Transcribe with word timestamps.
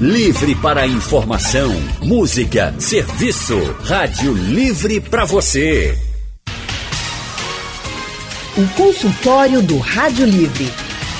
Livre 0.00 0.54
para 0.54 0.86
informação, 0.86 1.74
música, 2.00 2.72
serviço. 2.78 3.58
Rádio 3.82 4.32
Livre 4.32 5.00
para 5.00 5.24
você. 5.24 5.98
O 8.56 8.64
consultório 8.76 9.60
do 9.60 9.76
Rádio 9.78 10.24
Livre. 10.24 10.66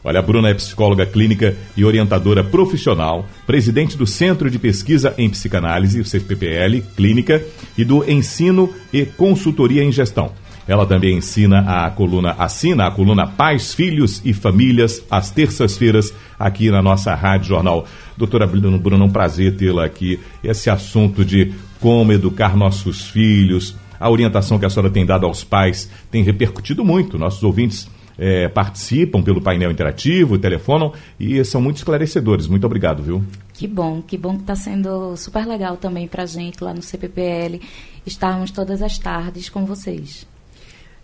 Olha, 0.03 0.20
a 0.20 0.22
Bruna 0.22 0.50
é 0.50 0.53
psicóloga 0.56 1.06
clínica 1.06 1.56
e 1.78 1.86
orientadora 1.86 2.44
profissional, 2.44 3.28
presidente 3.46 3.96
do 3.96 4.08
Centro 4.08 4.50
de 4.50 4.58
Pesquisa 4.58 5.14
em 5.18 5.30
Psicanálise, 5.30 6.00
o 6.00 6.06
CPPL, 6.06 6.81
Clínica, 6.96 7.44
e 7.78 7.86
do 7.86 8.08
Ensino 8.09 8.73
e 8.92 9.06
Consultoria 9.06 9.84
em 9.84 9.92
Gestão. 9.92 10.31
Ela 10.68 10.86
também 10.86 11.18
ensina 11.18 11.86
a 11.86 11.90
coluna, 11.92 12.32
assina 12.38 12.88
a 12.88 12.92
coluna 12.92 13.28
Pais, 13.28 13.74
Filhos 13.74 14.22
e 14.26 14.34
Famílias, 14.34 15.04
às 15.10 15.30
terças-feiras, 15.30 16.14
aqui 16.40 16.72
na 16.72 16.82
nossa 16.82 17.14
Rádio 17.14 17.50
Jornal. 17.50 17.86
Doutora 18.18 18.48
Bruna, 18.48 19.04
um 19.04 19.10
prazer 19.10 19.56
tê-la 19.56 19.86
aqui. 19.86 20.20
Esse 20.44 20.70
assunto 20.70 21.24
de 21.24 21.54
como 21.80 22.12
educar 22.12 22.58
nossos 22.58 23.06
filhos, 23.06 23.76
a 24.00 24.10
orientação 24.10 24.58
que 24.58 24.66
a 24.66 24.70
senhora 24.70 24.90
tem 24.90 25.06
dado 25.06 25.26
aos 25.26 25.44
pais 25.44 25.90
tem 26.10 26.24
repercutido 26.24 26.84
muito. 26.84 27.18
Nossos 27.18 27.44
ouvintes 27.44 27.88
é, 28.18 28.48
participam 28.48 29.22
pelo 29.22 29.42
painel 29.42 29.72
interativo, 29.72 30.38
telefonam 30.38 30.94
e 31.20 31.44
são 31.44 31.62
muito 31.62 31.78
esclarecedores. 31.78 32.48
Muito 32.48 32.66
obrigado, 32.66 33.04
viu? 33.04 33.24
Que 33.54 33.68
bom, 33.68 34.02
que 34.02 34.18
bom 34.18 34.36
que 34.36 34.42
está 34.42 34.56
sendo 34.56 35.16
super 35.16 35.46
legal 35.46 35.78
também 35.78 36.08
para 36.08 36.24
a 36.24 36.26
gente 36.26 36.64
lá 36.64 36.74
no 36.74 36.82
CPPL 36.82 37.62
estarmos 38.06 38.52
todas 38.52 38.82
as 38.82 38.98
tardes 38.98 39.50
com 39.50 39.66
vocês. 39.66 40.26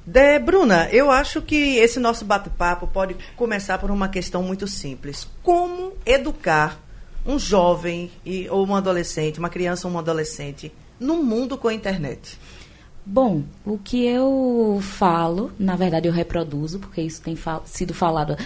De, 0.06 0.40
Bruna, 0.40 0.90
eu 0.92 1.12
acho 1.12 1.42
que 1.42 1.78
esse 1.78 2.00
nosso 2.00 2.26
bate-papo 2.26 2.88
pode 2.88 3.16
começar 3.36 3.78
por 3.78 3.92
uma 3.92 4.10
questão 4.10 4.42
muito 4.42 4.68
simples. 4.68 5.28
Como 5.44 5.94
educar 6.06 6.80
um 7.26 7.38
jovem 7.38 8.10
e, 8.26 8.50
ou 8.50 8.66
um 8.66 8.76
adolescente, 8.76 9.40
uma 9.40 9.50
criança 9.50 9.88
ou 9.88 9.94
um 9.94 10.00
adolescente, 10.00 10.72
no 11.00 11.24
mundo 11.24 11.58
com 11.58 11.68
a 11.68 11.74
internet? 11.74 12.40
Bom, 13.06 13.44
o 13.66 13.78
que 13.78 14.06
eu 14.06 14.80
falo, 14.82 15.52
na 15.58 15.76
verdade 15.76 16.08
eu 16.08 16.14
reproduzo, 16.14 16.80
porque 16.80 17.02
isso 17.02 17.22
tem 17.22 17.36
fal 17.36 17.64
sido 17.66 17.94
falado 17.94 18.38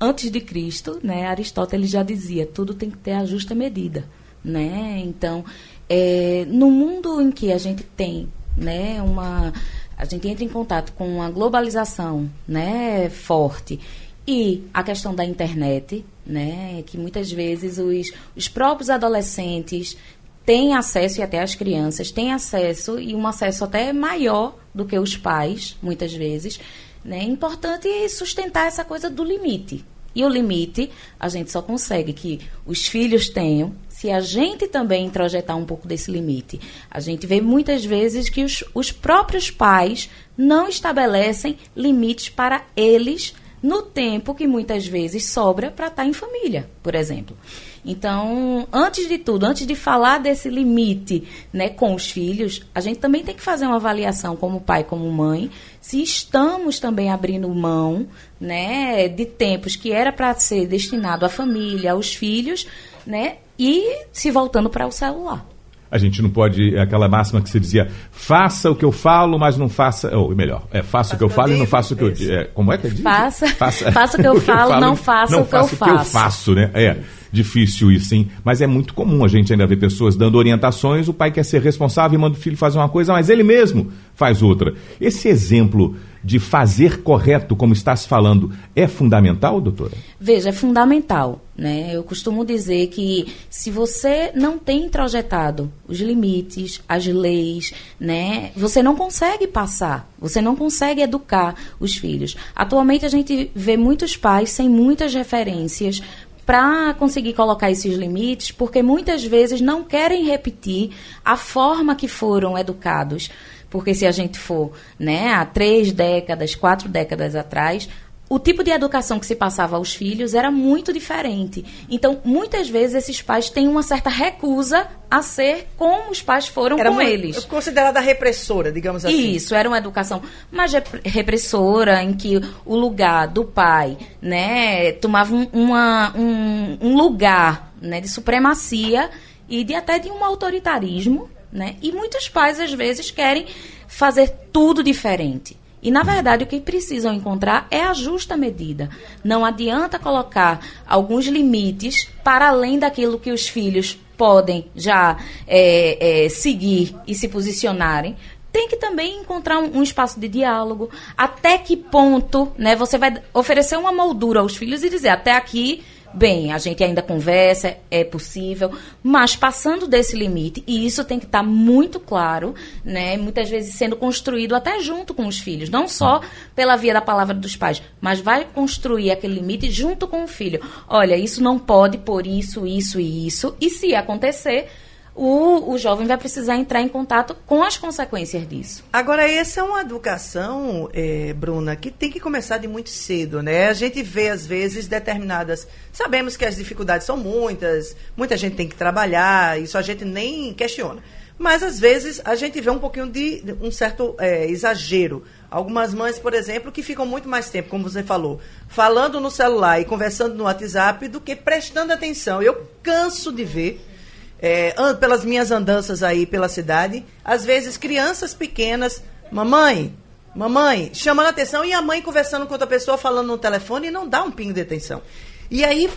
antes 0.00 0.30
de 0.30 0.40
Cristo, 0.40 1.00
né? 1.02 1.26
Aristóteles 1.26 1.90
já 1.90 2.02
dizia, 2.02 2.46
tudo 2.46 2.74
tem 2.74 2.90
que 2.90 2.96
ter 2.96 3.12
a 3.12 3.24
justa 3.24 3.54
medida, 3.54 4.04
né? 4.44 5.00
Então, 5.04 5.44
é, 5.88 6.44
no 6.48 6.70
mundo 6.70 7.20
em 7.20 7.32
que 7.32 7.52
a 7.52 7.58
gente 7.58 7.82
tem, 7.82 8.28
né, 8.56 9.02
uma 9.02 9.52
a 9.96 10.04
gente 10.04 10.28
entra 10.28 10.44
em 10.44 10.48
contato 10.48 10.92
com 10.92 11.06
uma 11.06 11.30
globalização, 11.30 12.30
né, 12.46 13.08
forte 13.10 13.80
e 14.26 14.64
a 14.72 14.82
questão 14.82 15.14
da 15.14 15.24
internet, 15.24 16.04
né, 16.26 16.82
que 16.86 16.96
muitas 16.96 17.30
vezes 17.30 17.78
os, 17.78 18.10
os 18.34 18.48
próprios 18.48 18.88
adolescentes 18.88 19.96
têm 20.44 20.74
acesso, 20.74 21.20
e 21.20 21.22
até 21.22 21.40
as 21.40 21.54
crianças 21.54 22.10
têm 22.10 22.32
acesso, 22.32 22.98
e 22.98 23.14
um 23.14 23.26
acesso 23.26 23.64
até 23.64 23.92
maior 23.92 24.56
do 24.74 24.84
que 24.84 24.98
os 24.98 25.16
pais, 25.16 25.76
muitas 25.82 26.12
vezes. 26.12 26.60
Né? 27.04 27.20
É 27.20 27.24
importante 27.24 27.88
sustentar 28.08 28.66
essa 28.66 28.84
coisa 28.84 29.08
do 29.08 29.24
limite. 29.24 29.84
E 30.14 30.24
o 30.24 30.28
limite 30.28 30.90
a 31.18 31.28
gente 31.28 31.50
só 31.50 31.60
consegue 31.60 32.12
que 32.12 32.40
os 32.64 32.86
filhos 32.86 33.28
tenham 33.28 33.74
se 34.04 34.10
a 34.10 34.20
gente 34.20 34.68
também 34.68 35.06
introjetar 35.06 35.56
um 35.56 35.64
pouco 35.64 35.88
desse 35.88 36.10
limite. 36.10 36.60
A 36.90 37.00
gente 37.00 37.26
vê 37.26 37.40
muitas 37.40 37.86
vezes 37.86 38.28
que 38.28 38.44
os, 38.44 38.62
os 38.74 38.92
próprios 38.92 39.50
pais 39.50 40.10
não 40.36 40.68
estabelecem 40.68 41.56
limites 41.74 42.28
para 42.28 42.66
eles 42.76 43.34
no 43.62 43.80
tempo 43.80 44.34
que 44.34 44.46
muitas 44.46 44.86
vezes 44.86 45.24
sobra 45.24 45.70
para 45.70 45.86
estar 45.86 46.02
tá 46.02 46.06
em 46.06 46.12
família, 46.12 46.68
por 46.82 46.94
exemplo. 46.94 47.34
Então, 47.82 48.68
antes 48.70 49.08
de 49.08 49.16
tudo, 49.16 49.46
antes 49.46 49.66
de 49.66 49.74
falar 49.74 50.18
desse 50.18 50.50
limite 50.50 51.26
né, 51.50 51.70
com 51.70 51.94
os 51.94 52.10
filhos, 52.10 52.60
a 52.74 52.82
gente 52.82 52.98
também 52.98 53.24
tem 53.24 53.34
que 53.34 53.40
fazer 53.40 53.64
uma 53.64 53.76
avaliação 53.76 54.36
como 54.36 54.60
pai, 54.60 54.84
como 54.84 55.10
mãe, 55.10 55.50
se 55.80 56.02
estamos 56.02 56.78
também 56.78 57.10
abrindo 57.10 57.48
mão 57.48 58.06
né, 58.38 59.08
de 59.08 59.24
tempos 59.24 59.76
que 59.76 59.92
era 59.92 60.12
para 60.12 60.34
ser 60.34 60.66
destinado 60.66 61.24
à 61.24 61.30
família, 61.30 61.92
aos 61.92 62.14
filhos, 62.14 62.66
né, 63.06 63.38
e 63.58 64.06
se 64.12 64.30
voltando 64.30 64.68
para 64.68 64.86
o 64.86 64.92
celular. 64.92 65.46
A 65.90 65.98
gente 65.98 66.20
não 66.20 66.28
pode, 66.28 66.74
é 66.74 66.80
aquela 66.80 67.08
máxima 67.08 67.40
que 67.40 67.48
se 67.48 67.60
dizia, 67.60 67.88
faça 68.10 68.68
o 68.68 68.74
que 68.74 68.84
eu 68.84 68.90
falo, 68.90 69.38
mas 69.38 69.56
não 69.56 69.68
faça, 69.68 70.16
ou 70.16 70.34
melhor, 70.34 70.64
é 70.72 70.82
faça 70.82 71.14
o 71.14 71.18
que 71.18 71.22
eu 71.22 71.28
falo 71.28 71.52
e 71.52 71.56
não 71.56 71.66
faça 71.66 71.94
o 71.94 71.96
que 71.96 72.02
eu 72.02 72.10
digo. 72.10 72.32
É, 72.32 72.44
como 72.46 72.72
é 72.72 72.78
que 72.78 72.88
é? 72.88 72.90
Faça, 72.90 73.46
faça, 73.46 73.92
faça 73.92 74.18
o 74.18 74.20
que 74.20 74.26
eu 74.26 74.40
falo, 74.42 74.80
não 74.80 74.96
faça 74.96 75.40
o 75.40 75.44
que 75.46 75.54
eu 75.54 75.60
faço. 75.68 75.72
Não 75.72 75.78
faça 75.78 75.92
o 75.92 75.96
que 75.96 76.00
eu 76.00 76.04
faço, 76.04 76.54
né? 76.54 76.70
É 76.74 76.96
difícil 77.30 77.92
isso, 77.92 78.08
sim. 78.08 78.28
Mas 78.42 78.60
é 78.60 78.66
muito 78.66 78.92
comum 78.92 79.24
a 79.24 79.28
gente 79.28 79.52
ainda 79.52 79.66
ver 79.66 79.76
pessoas 79.76 80.16
dando 80.16 80.36
orientações, 80.36 81.06
o 81.06 81.14
pai 81.14 81.30
quer 81.30 81.44
ser 81.44 81.60
responsável 81.60 82.18
e 82.18 82.20
manda 82.20 82.36
o 82.36 82.40
filho 82.40 82.56
fazer 82.56 82.78
uma 82.78 82.88
coisa, 82.88 83.12
mas 83.12 83.28
ele 83.28 83.42
mesmo 83.42 83.92
faz 84.14 84.42
outra. 84.42 84.74
Esse 85.00 85.28
exemplo 85.28 85.96
de 86.24 86.38
fazer 86.38 87.02
correto, 87.02 87.54
como 87.54 87.74
está 87.74 87.94
se 87.94 88.08
falando, 88.08 88.50
é 88.74 88.88
fundamental, 88.88 89.60
doutora? 89.60 89.92
Veja, 90.18 90.48
é 90.48 90.52
fundamental. 90.52 91.40
Né? 91.56 91.90
Eu 91.94 92.02
costumo 92.02 92.44
dizer 92.44 92.88
que 92.88 93.32
se 93.50 93.70
você 93.70 94.32
não 94.34 94.58
tem 94.58 94.86
introjetado 94.86 95.70
os 95.86 96.00
limites, 96.00 96.80
as 96.88 97.06
leis, 97.06 97.72
né, 98.00 98.50
você 98.56 98.82
não 98.82 98.96
consegue 98.96 99.46
passar, 99.46 100.10
você 100.18 100.40
não 100.40 100.56
consegue 100.56 101.02
educar 101.02 101.54
os 101.78 101.94
filhos. 101.94 102.36
Atualmente 102.56 103.04
a 103.06 103.08
gente 103.08 103.50
vê 103.54 103.76
muitos 103.76 104.16
pais 104.16 104.50
sem 104.50 104.68
muitas 104.68 105.14
referências 105.14 106.02
para 106.44 106.94
conseguir 106.94 107.32
colocar 107.32 107.70
esses 107.70 107.96
limites, 107.96 108.50
porque 108.50 108.82
muitas 108.82 109.24
vezes 109.24 109.60
não 109.60 109.82
querem 109.82 110.24
repetir 110.24 110.90
a 111.24 111.36
forma 111.36 111.94
que 111.94 112.08
foram 112.08 112.58
educados. 112.58 113.30
Porque 113.74 113.92
se 113.92 114.06
a 114.06 114.12
gente 114.12 114.38
for 114.38 114.70
né, 114.96 115.34
há 115.34 115.44
três 115.44 115.90
décadas, 115.90 116.54
quatro 116.54 116.88
décadas 116.88 117.34
atrás, 117.34 117.88
o 118.28 118.38
tipo 118.38 118.62
de 118.62 118.70
educação 118.70 119.18
que 119.18 119.26
se 119.26 119.34
passava 119.34 119.74
aos 119.74 119.92
filhos 119.92 120.32
era 120.32 120.48
muito 120.48 120.92
diferente. 120.92 121.64
Então, 121.90 122.20
muitas 122.24 122.68
vezes, 122.68 122.94
esses 122.94 123.20
pais 123.20 123.50
têm 123.50 123.66
uma 123.66 123.82
certa 123.82 124.08
recusa 124.08 124.86
a 125.10 125.22
ser 125.22 125.66
como 125.76 126.12
os 126.12 126.22
pais 126.22 126.46
foram 126.46 126.78
era 126.78 126.88
com 126.88 126.94
muito, 126.94 127.10
eles. 127.10 127.44
Considerada 127.46 127.98
repressora, 127.98 128.70
digamos 128.70 129.04
assim. 129.04 129.32
Isso, 129.32 129.56
era 129.56 129.68
uma 129.68 129.78
educação 129.78 130.22
mais 130.52 130.70
repressora, 131.04 132.00
em 132.00 132.12
que 132.12 132.40
o 132.64 132.76
lugar 132.76 133.26
do 133.26 133.44
pai 133.44 133.98
né, 134.22 134.92
tomava 134.92 135.34
um, 135.34 135.48
uma, 135.52 136.16
um, 136.16 136.78
um 136.80 136.96
lugar 136.96 137.74
né, 137.82 138.00
de 138.00 138.08
supremacia 138.08 139.10
e 139.48 139.64
de 139.64 139.74
até 139.74 139.98
de 139.98 140.12
um 140.12 140.24
autoritarismo 140.24 141.28
né? 141.54 141.76
E 141.80 141.92
muitos 141.92 142.28
pais, 142.28 142.58
às 142.58 142.72
vezes, 142.72 143.12
querem 143.12 143.46
fazer 143.86 144.28
tudo 144.52 144.82
diferente. 144.82 145.56
E, 145.84 145.90
na 145.90 146.02
verdade, 146.02 146.44
o 146.44 146.46
que 146.46 146.60
precisam 146.60 147.12
encontrar 147.12 147.66
é 147.70 147.82
a 147.82 147.92
justa 147.92 148.38
medida. 148.38 148.88
Não 149.22 149.44
adianta 149.44 149.98
colocar 149.98 150.60
alguns 150.86 151.26
limites 151.26 152.08
para 152.24 152.48
além 152.48 152.78
daquilo 152.78 153.18
que 153.18 153.30
os 153.30 153.46
filhos 153.46 153.98
podem 154.16 154.66
já 154.74 155.18
é, 155.46 156.24
é, 156.24 156.28
seguir 156.30 156.96
e 157.06 157.14
se 157.14 157.28
posicionarem. 157.28 158.16
Tem 158.50 158.66
que 158.66 158.76
também 158.76 159.20
encontrar 159.20 159.58
um, 159.58 159.78
um, 159.78 159.82
espaço 159.82 160.18
de 160.18 160.26
diálogo. 160.26 160.88
Até 161.18 161.58
que 161.58 161.76
ponto 161.76 162.50
né, 162.56 162.74
você 162.74 162.96
vai 162.96 163.22
oferecer 163.34 163.76
uma 163.76 163.92
moldura 163.92 164.40
aos 164.40 164.56
filhos 164.56 164.82
e 164.82 164.88
dizer 164.88 165.08
até 165.08 165.32
aqui 165.32 165.84
bem, 166.14 166.52
a 166.52 166.58
gente 166.58 166.82
ainda 166.82 167.02
conversa, 167.02 167.76
é 167.90 168.04
possível, 168.04 168.70
mas 169.02 169.34
passando 169.34 169.86
desse 169.86 170.16
limite, 170.16 170.62
e 170.66 170.86
isso 170.86 171.04
tem 171.04 171.18
que 171.18 171.26
estar 171.26 171.40
tá 171.40 171.44
muito 171.44 171.98
claro, 171.98 172.54
né? 172.84 173.16
Muitas 173.16 173.50
vezes 173.50 173.74
sendo 173.74 173.96
construído 173.96 174.54
até 174.54 174.80
junto 174.80 175.12
com 175.12 175.26
os 175.26 175.38
filhos, 175.38 175.68
não 175.68 175.88
só 175.88 176.20
pela 176.54 176.76
via 176.76 176.94
da 176.94 177.00
palavra 177.00 177.34
dos 177.34 177.56
pais, 177.56 177.82
mas 178.00 178.20
vai 178.20 178.44
construir 178.44 179.10
aquele 179.10 179.34
limite 179.34 179.70
junto 179.70 180.06
com 180.06 180.24
o 180.24 180.28
filho. 180.28 180.60
Olha, 180.88 181.16
isso 181.16 181.42
não 181.42 181.58
pode 181.58 181.98
por 181.98 182.26
isso, 182.26 182.66
isso 182.66 183.00
e 183.00 183.26
isso, 183.26 183.56
e 183.60 183.68
se 183.68 183.94
acontecer, 183.94 184.68
o, 185.14 185.72
o 185.72 185.78
jovem 185.78 186.06
vai 186.06 186.18
precisar 186.18 186.56
entrar 186.56 186.80
em 186.80 186.88
contato 186.88 187.36
com 187.46 187.62
as 187.62 187.76
consequências 187.78 188.46
disso. 188.48 188.84
Agora, 188.92 189.30
essa 189.30 189.60
é 189.60 189.62
uma 189.62 189.80
educação, 189.80 190.88
é, 190.92 191.32
Bruna, 191.32 191.76
que 191.76 191.90
tem 191.90 192.10
que 192.10 192.18
começar 192.18 192.58
de 192.58 192.66
muito 192.66 192.90
cedo, 192.90 193.40
né? 193.40 193.68
A 193.68 193.72
gente 193.72 194.02
vê, 194.02 194.30
às 194.30 194.44
vezes, 194.44 194.88
determinadas. 194.88 195.68
Sabemos 195.92 196.36
que 196.36 196.44
as 196.44 196.56
dificuldades 196.56 197.06
são 197.06 197.16
muitas, 197.16 197.96
muita 198.16 198.36
gente 198.36 198.56
tem 198.56 198.68
que 198.68 198.74
trabalhar, 198.74 199.60
isso 199.60 199.78
a 199.78 199.82
gente 199.82 200.04
nem 200.04 200.52
questiona. 200.52 201.00
Mas, 201.38 201.62
às 201.62 201.78
vezes, 201.78 202.20
a 202.24 202.34
gente 202.34 202.60
vê 202.60 202.70
um 202.70 202.78
pouquinho 202.78 203.08
de 203.08 203.56
um 203.60 203.70
certo 203.70 204.14
é, 204.18 204.48
exagero. 204.48 205.24
Algumas 205.50 205.94
mães, 205.94 206.18
por 206.18 206.34
exemplo, 206.34 206.72
que 206.72 206.82
ficam 206.82 207.06
muito 207.06 207.28
mais 207.28 207.50
tempo, 207.50 207.68
como 207.68 207.88
você 207.88 208.02
falou, 208.02 208.40
falando 208.68 209.20
no 209.20 209.30
celular 209.30 209.80
e 209.80 209.84
conversando 209.84 210.34
no 210.34 210.44
WhatsApp 210.44 211.06
do 211.06 211.20
que 211.20 211.36
prestando 211.36 211.92
atenção. 211.92 212.42
Eu 212.42 212.68
canso 212.82 213.32
de 213.32 213.44
ver 213.44 213.93
é, 214.38 214.74
pelas 215.00 215.24
minhas 215.24 215.50
andanças 215.50 216.02
aí 216.02 216.26
pela 216.26 216.48
cidade, 216.48 217.04
às 217.24 217.44
vezes 217.44 217.76
crianças 217.76 218.34
pequenas, 218.34 219.02
mamãe, 219.30 219.96
mamãe, 220.34 220.90
chamando 220.92 221.28
atenção 221.28 221.64
e 221.64 221.72
a 221.72 221.80
mãe 221.80 222.02
conversando 222.02 222.46
com 222.46 222.52
outra 222.52 222.66
pessoa, 222.66 222.98
falando 222.98 223.28
no 223.28 223.38
telefone 223.38 223.88
e 223.88 223.90
não 223.90 224.08
dá 224.08 224.22
um 224.22 224.30
pingo 224.30 224.52
de 224.52 224.60
atenção. 224.60 225.02
E 225.50 225.64
aí 225.64 225.90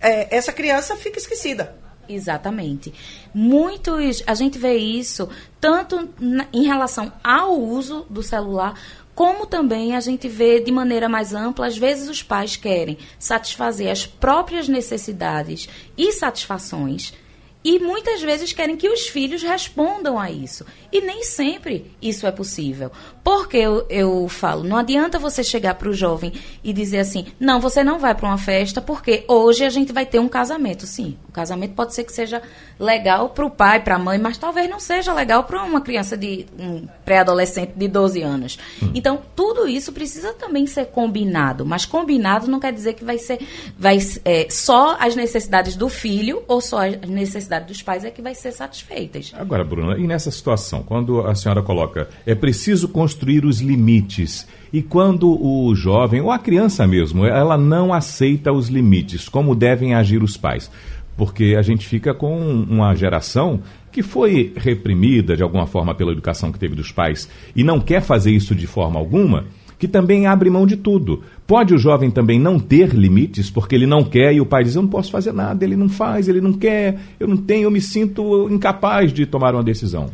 é, 0.00 0.34
essa 0.36 0.52
criança 0.52 0.96
fica 0.96 1.18
esquecida. 1.18 1.76
Exatamente. 2.08 2.92
Muitos, 3.32 4.22
a 4.26 4.34
gente 4.34 4.58
vê 4.58 4.76
isso 4.76 5.28
tanto 5.60 6.08
na, 6.18 6.46
em 6.52 6.64
relação 6.64 7.12
ao 7.22 7.56
uso 7.60 8.04
do 8.10 8.22
celular, 8.22 8.74
como 9.14 9.46
também 9.46 9.94
a 9.94 10.00
gente 10.00 10.28
vê 10.28 10.60
de 10.60 10.72
maneira 10.72 11.08
mais 11.08 11.34
ampla, 11.34 11.66
às 11.66 11.76
vezes 11.76 12.08
os 12.08 12.22
pais 12.22 12.56
querem 12.56 12.98
satisfazer 13.18 13.90
as 13.90 14.06
próprias 14.06 14.66
necessidades 14.66 15.68
e 15.96 16.10
satisfações 16.12 17.14
e 17.62 17.78
muitas 17.78 18.22
vezes 18.22 18.52
querem 18.52 18.76
que 18.76 18.88
os 18.88 19.08
filhos 19.08 19.42
respondam 19.42 20.18
a 20.18 20.30
isso. 20.30 20.64
E 20.90 21.00
nem 21.00 21.22
sempre 21.22 21.92
isso 22.00 22.26
é 22.26 22.32
possível. 22.32 22.90
Porque 23.22 23.58
eu, 23.58 23.86
eu 23.90 24.28
falo, 24.28 24.64
não 24.64 24.78
adianta 24.78 25.18
você 25.18 25.44
chegar 25.44 25.74
para 25.74 25.88
o 25.88 25.92
jovem 25.92 26.32
e 26.64 26.72
dizer 26.72 27.00
assim: 27.00 27.26
não, 27.38 27.60
você 27.60 27.84
não 27.84 27.98
vai 27.98 28.14
para 28.14 28.26
uma 28.26 28.38
festa 28.38 28.80
porque 28.80 29.24
hoje 29.28 29.64
a 29.64 29.68
gente 29.68 29.92
vai 29.92 30.06
ter 30.06 30.18
um 30.18 30.28
casamento. 30.28 30.86
Sim, 30.86 31.18
o 31.28 31.32
casamento 31.32 31.74
pode 31.74 31.94
ser 31.94 32.04
que 32.04 32.12
seja 32.12 32.42
legal 32.78 33.28
para 33.28 33.44
o 33.44 33.50
pai, 33.50 33.80
para 33.80 33.96
a 33.96 33.98
mãe, 33.98 34.18
mas 34.18 34.38
talvez 34.38 34.68
não 34.70 34.80
seja 34.80 35.12
legal 35.12 35.44
para 35.44 35.62
uma 35.62 35.82
criança 35.82 36.16
de 36.16 36.46
um 36.58 36.88
pré-adolescente 37.04 37.72
de 37.76 37.88
12 37.88 38.22
anos. 38.22 38.58
Hum. 38.82 38.90
Então, 38.94 39.20
tudo 39.36 39.68
isso 39.68 39.92
precisa 39.92 40.32
também 40.32 40.66
ser 40.66 40.86
combinado. 40.86 41.66
Mas 41.66 41.84
combinado 41.84 42.48
não 42.48 42.58
quer 42.58 42.72
dizer 42.72 42.94
que 42.94 43.04
vai 43.04 43.18
ser 43.18 43.38
vai, 43.78 43.98
é, 44.24 44.46
só 44.48 44.96
as 44.98 45.14
necessidades 45.14 45.76
do 45.76 45.90
filho 45.90 46.42
ou 46.48 46.60
só 46.60 46.86
as 46.86 46.96
necessidades 47.02 47.49
necessidade 47.50 47.66
dos 47.66 47.82
pais 47.82 48.04
é 48.04 48.10
que 48.10 48.22
vai 48.22 48.34
ser 48.34 48.52
satisfeitas. 48.52 49.32
Agora, 49.36 49.64
Bruna, 49.64 49.98
e 49.98 50.06
nessa 50.06 50.30
situação, 50.30 50.82
quando 50.82 51.20
a 51.26 51.34
senhora 51.34 51.62
coloca 51.62 52.08
é 52.24 52.34
preciso 52.34 52.88
construir 52.88 53.44
os 53.44 53.60
limites 53.60 54.46
e 54.72 54.80
quando 54.80 55.28
o 55.30 55.74
jovem 55.74 56.20
ou 56.20 56.30
a 56.30 56.38
criança 56.38 56.86
mesmo, 56.86 57.26
ela 57.26 57.58
não 57.58 57.92
aceita 57.92 58.52
os 58.52 58.68
limites, 58.68 59.28
como 59.28 59.54
devem 59.54 59.94
agir 59.94 60.22
os 60.22 60.36
pais? 60.36 60.70
Porque 61.16 61.56
a 61.58 61.62
gente 61.62 61.86
fica 61.86 62.14
com 62.14 62.38
uma 62.38 62.94
geração 62.94 63.60
que 63.90 64.02
foi 64.02 64.52
reprimida 64.56 65.36
de 65.36 65.42
alguma 65.42 65.66
forma 65.66 65.94
pela 65.94 66.12
educação 66.12 66.52
que 66.52 66.58
teve 66.58 66.76
dos 66.76 66.92
pais 66.92 67.28
e 67.54 67.64
não 67.64 67.80
quer 67.80 68.00
fazer 68.00 68.30
isso 68.30 68.54
de 68.54 68.66
forma 68.66 68.98
alguma 68.98 69.46
que 69.80 69.88
também 69.88 70.26
abre 70.26 70.50
mão 70.50 70.66
de 70.66 70.76
tudo. 70.76 71.24
Pode 71.46 71.74
o 71.74 71.78
jovem 71.78 72.10
também 72.10 72.38
não 72.38 72.60
ter 72.60 72.90
limites, 72.90 73.50
porque 73.50 73.74
ele 73.74 73.86
não 73.86 74.04
quer 74.04 74.34
e 74.34 74.40
o 74.40 74.44
pai 74.44 74.62
diz: 74.62 74.76
Eu 74.76 74.82
não 74.82 74.90
posso 74.90 75.10
fazer 75.10 75.32
nada, 75.32 75.64
ele 75.64 75.74
não 75.74 75.88
faz, 75.88 76.28
ele 76.28 76.40
não 76.40 76.52
quer, 76.52 77.00
eu 77.18 77.26
não 77.26 77.38
tenho, 77.38 77.64
eu 77.64 77.70
me 77.70 77.80
sinto 77.80 78.46
incapaz 78.50 79.10
de 79.10 79.24
tomar 79.24 79.54
uma 79.54 79.64
decisão. 79.64 80.10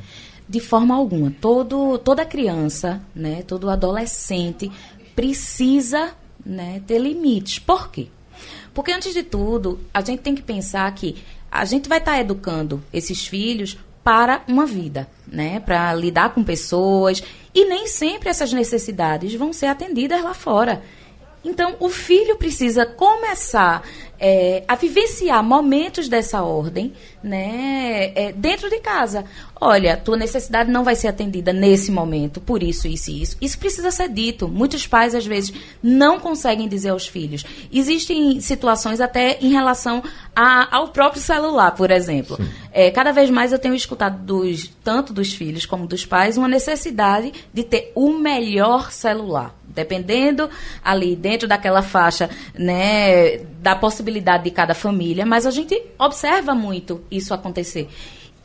De 0.48 0.60
forma 0.60 0.94
alguma. 0.94 1.34
Todo, 1.40 1.98
toda 1.98 2.24
criança, 2.24 3.02
né, 3.12 3.42
todo 3.42 3.68
adolescente 3.68 4.70
precisa 5.16 6.12
né, 6.44 6.80
ter 6.86 7.00
limites. 7.00 7.58
Por 7.58 7.90
quê? 7.90 8.06
Porque, 8.72 8.92
antes 8.92 9.12
de 9.12 9.24
tudo, 9.24 9.80
a 9.92 10.00
gente 10.00 10.20
tem 10.20 10.34
que 10.34 10.42
pensar 10.42 10.94
que 10.94 11.16
a 11.50 11.64
gente 11.64 11.88
vai 11.88 11.98
estar 11.98 12.12
tá 12.12 12.20
educando 12.20 12.80
esses 12.92 13.26
filhos 13.26 13.76
para 14.06 14.42
uma 14.46 14.64
vida, 14.64 15.08
né? 15.26 15.58
Para 15.58 15.92
lidar 15.92 16.32
com 16.32 16.44
pessoas 16.44 17.20
e 17.52 17.64
nem 17.64 17.88
sempre 17.88 18.28
essas 18.28 18.52
necessidades 18.52 19.34
vão 19.34 19.52
ser 19.52 19.66
atendidas 19.66 20.22
lá 20.22 20.32
fora. 20.32 20.80
Então, 21.46 21.76
o 21.78 21.88
filho 21.88 22.36
precisa 22.36 22.84
começar 22.84 23.84
é, 24.18 24.64
a 24.66 24.74
vivenciar 24.74 25.42
momentos 25.44 26.08
dessa 26.08 26.42
ordem 26.42 26.92
né, 27.22 28.12
é, 28.14 28.32
dentro 28.32 28.68
de 28.68 28.80
casa. 28.80 29.24
Olha, 29.58 29.96
tua 29.96 30.16
necessidade 30.16 30.70
não 30.70 30.82
vai 30.82 30.96
ser 30.96 31.08
atendida 31.08 31.52
nesse 31.52 31.92
momento, 31.92 32.40
por 32.40 32.62
isso, 32.62 32.88
isso 32.88 33.10
e 33.10 33.22
isso. 33.22 33.36
Isso 33.40 33.58
precisa 33.58 33.90
ser 33.90 34.08
dito. 34.08 34.48
Muitos 34.48 34.86
pais, 34.86 35.14
às 35.14 35.24
vezes, 35.24 35.52
não 35.82 36.18
conseguem 36.18 36.68
dizer 36.68 36.90
aos 36.90 37.06
filhos. 37.06 37.44
Existem 37.72 38.40
situações 38.40 39.00
até 39.00 39.38
em 39.40 39.50
relação 39.50 40.02
a, 40.34 40.76
ao 40.76 40.88
próprio 40.88 41.22
celular, 41.22 41.70
por 41.72 41.90
exemplo. 41.90 42.38
É, 42.72 42.90
cada 42.90 43.12
vez 43.12 43.30
mais 43.30 43.52
eu 43.52 43.58
tenho 43.58 43.74
escutado 43.74 44.22
dos, 44.24 44.68
tanto 44.82 45.12
dos 45.12 45.32
filhos 45.32 45.64
como 45.64 45.86
dos 45.86 46.04
pais 46.04 46.36
uma 46.36 46.48
necessidade 46.48 47.32
de 47.52 47.62
ter 47.62 47.92
o 47.94 48.10
melhor 48.10 48.90
celular 48.90 49.54
dependendo 49.76 50.50
ali 50.82 51.14
dentro 51.14 51.46
daquela 51.46 51.82
faixa, 51.82 52.28
né, 52.58 53.36
da 53.60 53.76
possibilidade 53.76 54.44
de 54.44 54.50
cada 54.50 54.74
família, 54.74 55.24
mas 55.24 55.46
a 55.46 55.50
gente 55.50 55.80
observa 55.98 56.54
muito 56.54 57.04
isso 57.10 57.32
acontecer. 57.32 57.88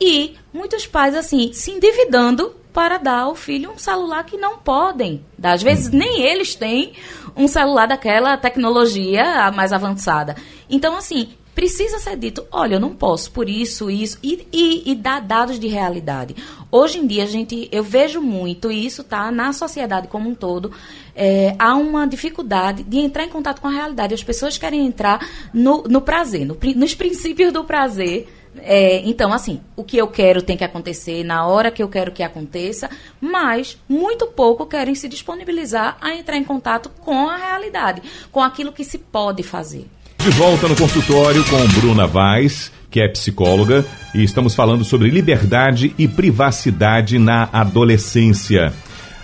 E 0.00 0.34
muitos 0.52 0.86
pais, 0.86 1.16
assim, 1.16 1.52
se 1.52 1.70
endividando 1.70 2.54
para 2.72 2.98
dar 2.98 3.20
ao 3.20 3.34
filho 3.34 3.70
um 3.70 3.78
celular 3.78 4.24
que 4.24 4.36
não 4.36 4.58
podem. 4.58 5.24
Às 5.42 5.62
vezes 5.62 5.90
nem 5.90 6.22
eles 6.22 6.54
têm 6.54 6.92
um 7.36 7.46
celular 7.46 7.86
daquela 7.86 8.36
tecnologia 8.36 9.50
mais 9.52 9.72
avançada. 9.72 10.36
Então, 10.68 10.96
assim, 10.96 11.30
precisa 11.54 11.98
ser 11.98 12.16
dito, 12.16 12.46
olha, 12.50 12.76
eu 12.76 12.80
não 12.80 12.94
posso 12.94 13.30
por 13.30 13.48
isso, 13.48 13.90
isso, 13.90 14.18
e, 14.22 14.46
e, 14.52 14.90
e 14.90 14.94
dar 14.94 15.20
dados 15.20 15.58
de 15.58 15.66
realidade. 15.66 16.34
Hoje 16.70 16.98
em 16.98 17.06
dia, 17.06 17.24
a 17.24 17.26
gente, 17.26 17.68
eu 17.70 17.82
vejo 17.82 18.20
muito, 18.20 18.72
e 18.72 18.86
isso 18.86 19.02
está 19.02 19.30
na 19.30 19.52
sociedade 19.52 20.08
como 20.08 20.30
um 20.30 20.34
todo, 20.34 20.72
é, 21.14 21.54
há 21.58 21.74
uma 21.74 22.06
dificuldade 22.06 22.82
de 22.82 22.98
entrar 22.98 23.24
em 23.24 23.28
contato 23.28 23.60
com 23.60 23.68
a 23.68 23.72
realidade. 23.72 24.14
As 24.14 24.22
pessoas 24.22 24.56
querem 24.56 24.86
entrar 24.86 25.26
no, 25.52 25.82
no 25.82 26.00
prazer, 26.00 26.46
no, 26.46 26.56
nos 26.74 26.94
princípios 26.94 27.52
do 27.52 27.64
prazer, 27.64 28.28
é, 28.58 28.98
então, 29.08 29.32
assim, 29.32 29.60
o 29.74 29.82
que 29.82 29.96
eu 29.96 30.06
quero 30.08 30.42
tem 30.42 30.56
que 30.56 30.64
acontecer 30.64 31.24
na 31.24 31.46
hora 31.46 31.70
que 31.70 31.82
eu 31.82 31.88
quero 31.88 32.12
que 32.12 32.22
aconteça, 32.22 32.90
mas 33.20 33.78
muito 33.88 34.26
pouco 34.26 34.66
querem 34.66 34.94
se 34.94 35.08
disponibilizar 35.08 35.96
a 36.00 36.14
entrar 36.14 36.36
em 36.36 36.44
contato 36.44 36.90
com 37.00 37.28
a 37.28 37.36
realidade, 37.36 38.02
com 38.30 38.42
aquilo 38.42 38.72
que 38.72 38.84
se 38.84 38.98
pode 38.98 39.42
fazer. 39.42 39.86
De 40.22 40.30
volta 40.30 40.68
no 40.68 40.76
consultório 40.76 41.44
com 41.46 41.80
Bruna 41.80 42.06
Vaz, 42.06 42.70
que 42.88 43.00
é 43.00 43.08
psicóloga, 43.08 43.84
e 44.14 44.22
estamos 44.22 44.54
falando 44.54 44.84
sobre 44.84 45.10
liberdade 45.10 45.92
e 45.98 46.06
privacidade 46.06 47.18
na 47.18 47.48
adolescência. 47.52 48.72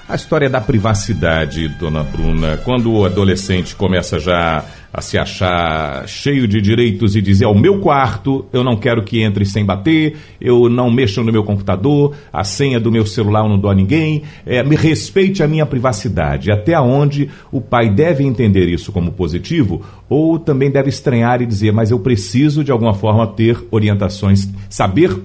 A 0.09 0.17
história 0.17 0.51
da 0.51 0.61
privacidade, 0.61 1.69
dona 1.69 2.03
Bruna, 2.03 2.57
quando 2.65 2.93
o 2.93 3.05
adolescente 3.05 3.77
começa 3.77 4.19
já 4.19 4.65
a 4.93 5.01
se 5.01 5.19
achar 5.19 6.07
cheio 6.09 6.49
de 6.49 6.61
direitos 6.61 7.15
e 7.15 7.23
dizer: 7.23 7.45
é 7.45 7.49
o 7.49 7.59
meu 7.59 7.81
quarto, 7.81 8.47
eu 8.53 8.65
não 8.65 8.77
quero 8.77 9.03
que 9.03 9.23
entre 9.23 9.45
sem 9.45 9.65
bater, 9.65 10.17
eu 10.41 10.69
não 10.69 10.91
mexo 10.91 11.23
no 11.23 11.33
meu 11.33 11.45
computador, 11.45 12.15
a 12.33 12.45
senha 12.45 12.81
do 12.81 12.91
meu 12.91 13.07
celular 13.07 13.45
eu 13.45 13.49
não 13.49 13.59
dou 13.59 13.71
a 13.71 13.75
ninguém, 13.75 14.23
é, 14.47 14.63
me 14.63 14.77
respeite 14.77 15.43
a 15.43 15.49
minha 15.49 15.67
privacidade. 15.67 16.51
Até 16.51 16.79
onde 16.81 17.29
o 17.53 17.61
pai 17.61 17.91
deve 17.91 18.25
entender 18.25 18.69
isso 18.69 18.93
como 18.93 19.13
positivo 19.13 19.83
ou 20.09 20.39
também 20.39 20.71
deve 20.71 20.89
estranhar 20.89 21.43
e 21.43 21.47
dizer: 21.47 21.73
mas 21.73 21.91
eu 21.91 22.01
preciso 22.01 22.65
de 22.65 22.73
alguma 22.73 22.95
forma 22.95 23.27
ter 23.27 23.59
orientações, 23.71 24.49
saber 24.69 25.17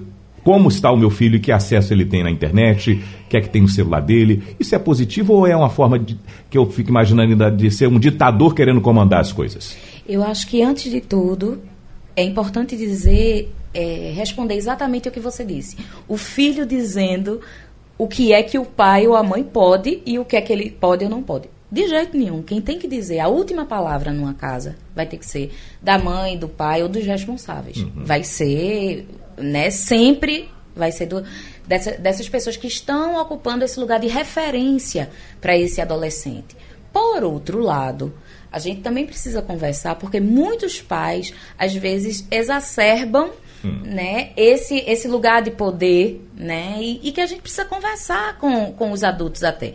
como 0.44 0.68
está 0.68 0.92
o 0.92 0.96
meu 0.96 1.10
filho, 1.10 1.40
que 1.40 1.50
acesso 1.50 1.92
ele 1.92 2.04
tem 2.04 2.22
na 2.22 2.30
internet, 2.30 3.02
quer 3.28 3.40
que 3.40 3.48
tem 3.48 3.62
o 3.62 3.68
celular 3.68 4.00
dele. 4.00 4.42
Isso 4.60 4.74
é 4.74 4.78
positivo 4.78 5.32
ou 5.32 5.46
é 5.46 5.56
uma 5.56 5.70
forma 5.70 5.98
de, 5.98 6.18
que 6.50 6.58
eu 6.58 6.66
fico 6.70 6.90
imaginando 6.90 7.50
de 7.50 7.70
ser 7.70 7.88
um 7.88 7.98
ditador 7.98 8.54
querendo 8.54 8.80
comandar 8.80 9.20
as 9.20 9.32
coisas? 9.32 9.76
Eu 10.06 10.22
acho 10.22 10.46
que, 10.46 10.62
antes 10.62 10.92
de 10.92 11.00
tudo, 11.00 11.62
é 12.14 12.22
importante 12.22 12.76
dizer, 12.76 13.52
é, 13.72 14.12
responder 14.14 14.54
exatamente 14.54 15.08
o 15.08 15.10
que 15.10 15.18
você 15.18 15.44
disse. 15.44 15.78
O 16.06 16.18
filho 16.18 16.66
dizendo 16.66 17.40
o 17.96 18.06
que 18.06 18.32
é 18.32 18.42
que 18.42 18.58
o 18.58 18.64
pai 18.64 19.06
ou 19.06 19.16
a 19.16 19.22
mãe 19.22 19.42
pode 19.42 20.02
e 20.04 20.18
o 20.18 20.24
que 20.24 20.36
é 20.36 20.40
que 20.40 20.52
ele 20.52 20.70
pode 20.70 21.04
ou 21.04 21.10
não 21.10 21.22
pode. 21.22 21.48
De 21.70 21.88
jeito 21.88 22.16
nenhum. 22.16 22.42
Quem 22.42 22.60
tem 22.60 22.78
que 22.78 22.86
dizer 22.86 23.18
a 23.18 23.28
última 23.28 23.64
palavra 23.64 24.12
numa 24.12 24.34
casa 24.34 24.76
vai 24.94 25.06
ter 25.06 25.16
que 25.16 25.26
ser 25.26 25.52
da 25.82 25.98
mãe, 25.98 26.38
do 26.38 26.48
pai 26.48 26.82
ou 26.82 26.88
dos 26.88 27.04
responsáveis. 27.04 27.78
Uhum. 27.78 28.04
Vai 28.04 28.22
ser, 28.22 29.08
né, 29.36 29.70
sempre 29.70 30.50
vai 30.74 30.90
ser 30.90 31.06
do, 31.06 31.24
dessa, 31.66 31.92
dessas 31.92 32.28
pessoas 32.28 32.56
que 32.56 32.66
estão 32.66 33.20
ocupando 33.20 33.64
esse 33.64 33.78
lugar 33.78 34.00
de 34.00 34.08
referência 34.08 35.10
para 35.40 35.56
esse 35.56 35.80
adolescente. 35.80 36.56
Por 36.92 37.24
outro 37.24 37.60
lado, 37.60 38.14
a 38.50 38.58
gente 38.58 38.82
também 38.82 39.06
precisa 39.06 39.42
conversar, 39.42 39.96
porque 39.96 40.20
muitos 40.20 40.80
pais, 40.80 41.32
às 41.58 41.74
vezes, 41.74 42.26
exacerbam 42.30 43.30
hum. 43.64 43.80
né, 43.84 44.30
esse, 44.36 44.76
esse 44.86 45.08
lugar 45.08 45.42
de 45.42 45.50
poder, 45.50 46.24
né, 46.36 46.76
e, 46.78 47.00
e, 47.02 47.12
que 47.12 47.20
a 47.20 47.26
gente 47.26 47.42
precisa 47.42 47.64
conversar 47.64 48.38
com, 48.38 48.72
com 48.72 48.92
os 48.92 49.02
adultos 49.02 49.42
até. 49.42 49.74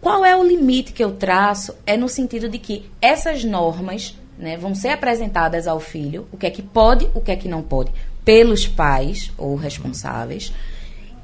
Qual 0.00 0.24
é 0.24 0.34
o 0.34 0.42
limite 0.42 0.92
que 0.92 1.04
eu 1.04 1.12
traço? 1.12 1.74
É 1.86 1.96
no 1.96 2.08
sentido 2.08 2.48
de 2.48 2.58
que 2.58 2.90
essas 3.00 3.44
normas 3.44 4.16
né, 4.38 4.56
vão 4.56 4.74
ser 4.74 4.88
apresentadas 4.88 5.66
ao 5.66 5.78
filho, 5.78 6.26
o 6.32 6.36
que 6.36 6.46
é 6.46 6.50
que 6.50 6.62
pode, 6.62 7.08
o 7.14 7.20
que 7.20 7.30
é 7.30 7.36
que 7.36 7.48
não 7.48 7.62
pode, 7.62 7.92
pelos 8.24 8.66
pais 8.66 9.30
ou 9.36 9.56
responsáveis. 9.56 10.52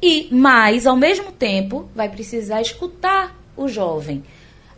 E, 0.03 0.29
mas, 0.31 0.87
ao 0.87 0.97
mesmo 0.97 1.33
tempo, 1.33 1.89
vai 1.95 2.09
precisar 2.09 2.61
escutar 2.61 3.37
o 3.57 3.69
jovem. 3.69 4.23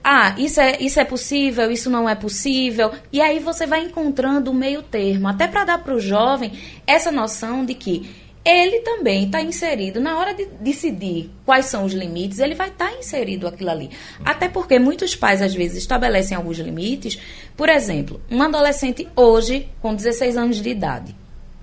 Ah, 0.02 0.34
isso 0.38 0.60
é, 0.60 0.80
isso 0.80 0.98
é 1.00 1.04
possível, 1.04 1.70
isso 1.70 1.90
não 1.90 2.08
é 2.08 2.14
possível. 2.14 2.92
E 3.12 3.20
aí 3.20 3.38
você 3.38 3.66
vai 3.66 3.82
encontrando 3.82 4.50
o 4.50 4.54
meio 4.54 4.82
termo, 4.82 5.28
até 5.28 5.46
para 5.46 5.64
dar 5.64 5.78
para 5.78 5.94
o 5.94 6.00
jovem 6.00 6.52
essa 6.87 7.10
noção 7.10 7.64
de 7.64 7.75
que 7.75 8.08
ele 8.44 8.80
também 8.80 9.26
está 9.26 9.42
inserido 9.42 10.00
na 10.00 10.16
hora 10.18 10.32
de 10.32 10.46
decidir 10.46 11.30
quais 11.44 11.66
são 11.66 11.84
os 11.84 11.92
limites, 11.92 12.38
ele 12.38 12.54
vai 12.54 12.68
estar 12.68 12.88
tá 12.88 12.96
inserido 12.96 13.46
aquilo 13.46 13.68
ali. 13.68 13.90
Até 14.25 14.48
porque 14.48 14.78
muitos 14.78 15.14
pais 15.14 15.42
às 15.42 15.54
vezes 15.54 15.78
estabelecem 15.78 16.34
alguns 16.34 16.58
limites. 16.58 17.18
Por 17.54 17.68
exemplo, 17.68 18.20
um 18.30 18.40
adolescente 18.42 19.06
hoje 19.14 19.68
com 19.82 19.94
16 19.94 20.37
anos 20.38 20.62
de 20.62 20.70
idade, 20.70 21.14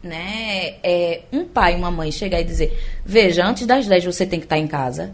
né? 0.06 0.76
É, 0.84 1.22
um 1.32 1.46
pai 1.46 1.74
e 1.74 1.76
uma 1.76 1.92
mãe 1.92 2.12
chegar 2.12 2.40
e 2.40 2.44
dizer: 2.44 2.78
"Veja, 3.04 3.46
antes 3.46 3.66
das 3.66 3.88
10 3.88 4.06
você 4.06 4.26
tem 4.26 4.40
que 4.40 4.46
estar 4.46 4.56
tá 4.56 4.62
em 4.62 4.68
casa". 4.68 5.14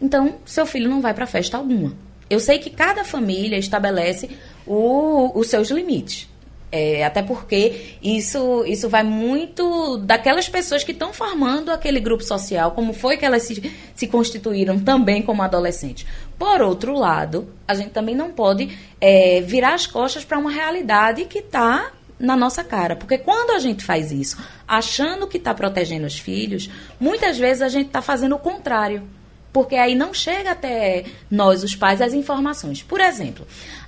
Então, 0.00 0.36
seu 0.44 0.64
filho 0.66 0.88
não 0.88 1.00
vai 1.00 1.12
para 1.12 1.26
festa 1.26 1.56
alguma. 1.56 1.92
Eu 2.30 2.40
sei 2.40 2.58
que 2.58 2.70
cada 2.70 3.04
família 3.04 3.56
estabelece 3.56 4.30
o, 4.66 5.32
os 5.38 5.48
seus 5.48 5.70
limites. 5.70 6.28
É, 6.70 7.02
até 7.02 7.22
porque 7.22 7.96
isso, 8.02 8.62
isso 8.66 8.90
vai 8.90 9.02
muito 9.02 9.96
daquelas 9.98 10.50
pessoas 10.50 10.84
que 10.84 10.92
estão 10.92 11.14
formando 11.14 11.70
aquele 11.70 11.98
grupo 11.98 12.22
social, 12.22 12.72
como 12.72 12.92
foi 12.92 13.16
que 13.16 13.24
elas 13.24 13.44
se, 13.44 13.72
se 13.94 14.06
constituíram 14.06 14.78
também 14.78 15.22
como 15.22 15.42
adolescentes. 15.42 16.06
Por 16.38 16.60
outro 16.60 16.92
lado, 16.92 17.48
a 17.66 17.74
gente 17.74 17.90
também 17.90 18.14
não 18.14 18.30
pode 18.30 18.76
é, 19.00 19.40
virar 19.40 19.74
as 19.74 19.86
costas 19.86 20.26
para 20.26 20.38
uma 20.38 20.50
realidade 20.50 21.24
que 21.24 21.38
está 21.38 21.90
na 22.18 22.36
nossa 22.36 22.64
cara. 22.64 22.96
Porque 22.96 23.18
quando 23.18 23.50
a 23.50 23.58
gente 23.58 23.84
faz 23.84 24.12
isso, 24.12 24.36
achando 24.66 25.26
que 25.26 25.36
está 25.36 25.54
protegendo 25.54 26.06
os 26.06 26.18
filhos, 26.18 26.70
muitas 26.98 27.38
vezes 27.38 27.62
a 27.62 27.68
gente 27.68 27.86
está 27.86 28.02
fazendo 28.02 28.34
o 28.34 28.38
contrário 28.38 29.08
porque 29.52 29.76
aí 29.76 29.94
não 29.94 30.12
chega 30.12 30.52
até 30.52 31.04
nós, 31.30 31.64
os 31.64 31.74
pais, 31.74 32.00
as 32.00 32.12
informações. 32.12 32.82
Por 32.82 33.00
exemplo, 33.00 33.46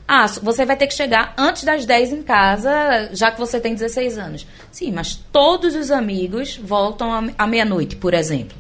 ah, 0.09 0.27
você 0.27 0.65
vai 0.65 0.77
ter 0.77 0.87
que 0.87 0.95
chegar 0.95 1.35
antes 1.39 1.65
das 1.65 1.85
10 1.85 2.13
em 2.13 2.23
casa, 2.23 3.11
já 3.13 3.31
que 3.31 3.39
você 3.39 3.61
tem 3.61 3.75
16 3.75 4.19
anos. 4.19 4.47
Sim, 4.73 4.91
mas 4.91 5.15
todos 5.15 5.75
os 5.75 5.91
amigos 5.91 6.57
voltam 6.57 7.33
à 7.37 7.47
meia-noite, 7.47 7.95
por 7.95 8.15
exemplo. 8.15 8.57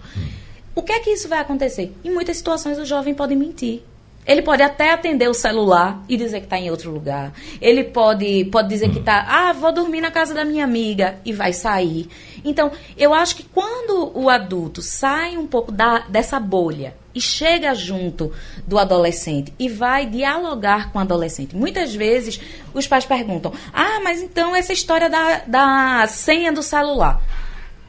O 0.74 0.82
que 0.82 0.92
é 0.92 1.00
que 1.00 1.10
isso 1.10 1.28
vai 1.28 1.40
acontecer? 1.40 1.92
Em 2.04 2.10
muitas 2.12 2.36
situações 2.36 2.78
o 2.78 2.84
jovem 2.84 3.14
pode 3.14 3.34
mentir. 3.34 3.82
Ele 4.30 4.42
pode 4.42 4.62
até 4.62 4.92
atender 4.92 5.28
o 5.28 5.34
celular 5.34 6.04
e 6.08 6.16
dizer 6.16 6.38
que 6.38 6.46
está 6.46 6.56
em 6.56 6.70
outro 6.70 6.88
lugar. 6.88 7.32
Ele 7.60 7.82
pode, 7.82 8.44
pode 8.44 8.68
dizer 8.68 8.88
que 8.88 9.00
está, 9.00 9.26
ah, 9.28 9.52
vou 9.52 9.72
dormir 9.72 10.00
na 10.00 10.08
casa 10.12 10.32
da 10.32 10.44
minha 10.44 10.62
amiga 10.62 11.18
e 11.24 11.32
vai 11.32 11.52
sair. 11.52 12.08
Então, 12.44 12.70
eu 12.96 13.12
acho 13.12 13.34
que 13.34 13.42
quando 13.42 14.16
o 14.16 14.30
adulto 14.30 14.80
sai 14.82 15.36
um 15.36 15.48
pouco 15.48 15.72
da, 15.72 16.04
dessa 16.08 16.38
bolha 16.38 16.94
e 17.12 17.20
chega 17.20 17.74
junto 17.74 18.32
do 18.68 18.78
adolescente 18.78 19.52
e 19.58 19.68
vai 19.68 20.06
dialogar 20.06 20.92
com 20.92 21.00
o 21.00 21.02
adolescente, 21.02 21.56
muitas 21.56 21.92
vezes 21.92 22.40
os 22.72 22.86
pais 22.86 23.04
perguntam: 23.04 23.52
ah, 23.72 23.98
mas 24.04 24.22
então 24.22 24.54
essa 24.54 24.72
história 24.72 25.10
da, 25.10 25.38
da 25.44 26.06
senha 26.06 26.52
do 26.52 26.62
celular 26.62 27.20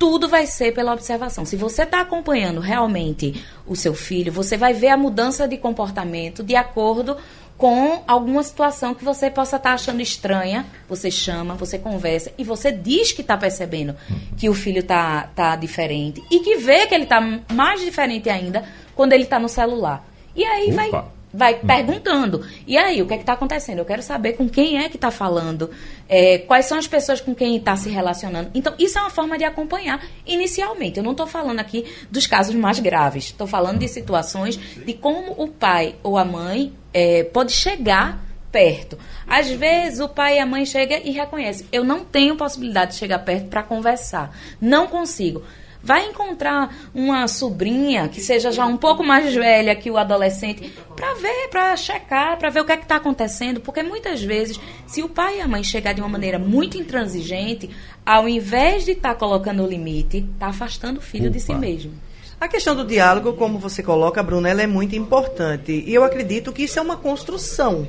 tudo 0.01 0.27
vai 0.27 0.47
ser 0.47 0.73
pela 0.73 0.93
observação. 0.93 1.45
Se 1.45 1.55
você 1.55 1.83
está 1.83 2.01
acompanhando 2.01 2.59
realmente 2.59 3.45
o 3.67 3.75
seu 3.75 3.93
filho, 3.93 4.31
você 4.31 4.57
vai 4.57 4.73
ver 4.73 4.87
a 4.87 4.97
mudança 4.97 5.47
de 5.47 5.57
comportamento 5.57 6.41
de 6.41 6.55
acordo 6.55 7.15
com 7.55 8.01
alguma 8.07 8.41
situação 8.41 8.95
que 8.95 9.05
você 9.05 9.29
possa 9.29 9.57
estar 9.57 9.69
tá 9.69 9.75
achando 9.75 10.01
estranha. 10.01 10.65
Você 10.89 11.11
chama, 11.11 11.53
você 11.53 11.77
conversa 11.77 12.31
e 12.35 12.43
você 12.43 12.71
diz 12.71 13.11
que 13.11 13.21
está 13.21 13.37
percebendo 13.37 13.95
que 14.35 14.49
o 14.49 14.55
filho 14.55 14.79
está 14.79 15.29
tá 15.35 15.55
diferente 15.55 16.19
e 16.31 16.39
que 16.39 16.55
vê 16.55 16.87
que 16.87 16.95
ele 16.95 17.03
está 17.03 17.21
mais 17.53 17.79
diferente 17.81 18.27
ainda 18.27 18.65
quando 18.95 19.13
ele 19.13 19.25
está 19.25 19.37
no 19.37 19.47
celular. 19.47 20.03
E 20.35 20.43
aí 20.43 20.71
vai 20.71 20.89
vai 21.33 21.55
perguntando. 21.55 22.45
E 22.67 22.77
aí, 22.77 23.01
o 23.01 23.07
que 23.07 23.13
é 23.13 23.17
está 23.17 23.33
acontecendo? 23.33 23.79
Eu 23.79 23.85
quero 23.85 24.01
saber 24.01 24.33
com 24.33 24.49
quem 24.49 24.77
é 24.77 24.89
que 24.89 24.97
está 24.97 25.11
falando, 25.11 25.69
é, 26.07 26.39
quais 26.39 26.65
são 26.65 26.77
as 26.77 26.87
pessoas 26.87 27.21
com 27.21 27.33
quem 27.33 27.55
está 27.55 27.75
se 27.75 27.89
relacionando. 27.89 28.51
Então, 28.53 28.73
isso 28.77 28.97
é 28.97 29.01
uma 29.01 29.09
forma 29.09 29.37
de 29.37 29.43
acompanhar 29.43 30.03
inicialmente. 30.25 30.97
Eu 30.97 31.03
não 31.03 31.11
estou 31.11 31.27
falando 31.27 31.59
aqui 31.59 31.85
dos 32.09 32.27
casos 32.27 32.55
mais 32.55 32.79
graves. 32.79 33.25
Estou 33.25 33.47
falando 33.47 33.79
de 33.79 33.87
situações 33.87 34.57
de 34.57 34.93
como 34.93 35.33
o 35.37 35.47
pai 35.47 35.95
ou 36.03 36.17
a 36.17 36.25
mãe 36.25 36.73
é, 36.93 37.23
pode 37.23 37.51
chegar 37.53 38.31
perto. 38.51 38.97
Às 39.25 39.49
vezes 39.49 39.99
o 39.99 40.09
pai 40.09 40.37
e 40.37 40.39
a 40.39 40.45
mãe 40.45 40.65
chegam 40.65 40.99
e 41.03 41.11
reconhecem. 41.11 41.65
Eu 41.71 41.83
não 41.83 42.03
tenho 42.03 42.35
possibilidade 42.35 42.91
de 42.91 42.97
chegar 42.97 43.19
perto 43.19 43.47
para 43.47 43.63
conversar. 43.63 44.35
Não 44.59 44.87
consigo. 44.87 45.43
Vai 45.83 46.07
encontrar 46.07 46.75
uma 46.93 47.27
sobrinha 47.27 48.07
que 48.07 48.21
seja 48.21 48.51
já 48.51 48.65
um 48.65 48.77
pouco 48.77 49.03
mais 49.03 49.33
velha 49.33 49.75
que 49.75 49.89
o 49.89 49.97
adolescente 49.97 50.71
para 50.95 51.15
ver, 51.15 51.47
para 51.49 51.75
checar, 51.75 52.37
para 52.37 52.49
ver 52.49 52.61
o 52.61 52.65
que 52.65 52.71
é 52.71 52.77
que 52.77 52.83
está 52.83 52.97
acontecendo, 52.97 53.59
porque 53.59 53.81
muitas 53.81 54.21
vezes, 54.21 54.59
se 54.85 55.01
o 55.01 55.09
pai 55.09 55.39
e 55.39 55.41
a 55.41 55.47
mãe 55.47 55.63
chegar 55.63 55.93
de 55.93 56.01
uma 56.01 56.09
maneira 56.09 56.37
muito 56.37 56.77
intransigente, 56.77 57.69
ao 58.05 58.29
invés 58.29 58.85
de 58.85 58.91
estar 58.91 59.09
tá 59.09 59.15
colocando 59.15 59.63
o 59.63 59.67
limite, 59.67 60.25
está 60.33 60.47
afastando 60.47 60.99
o 60.99 61.01
filho 61.01 61.29
Opa. 61.29 61.33
de 61.33 61.39
si 61.39 61.53
mesmo. 61.55 61.93
A 62.39 62.47
questão 62.47 62.75
do 62.75 62.85
diálogo, 62.85 63.33
como 63.33 63.59
você 63.59 63.83
coloca, 63.83 64.21
Bruna, 64.23 64.49
ela 64.49 64.61
é 64.61 64.67
muito 64.67 64.95
importante. 64.95 65.83
E 65.85 65.93
eu 65.93 66.03
acredito 66.03 66.51
que 66.51 66.63
isso 66.63 66.79
é 66.79 66.81
uma 66.81 66.97
construção. 66.97 67.87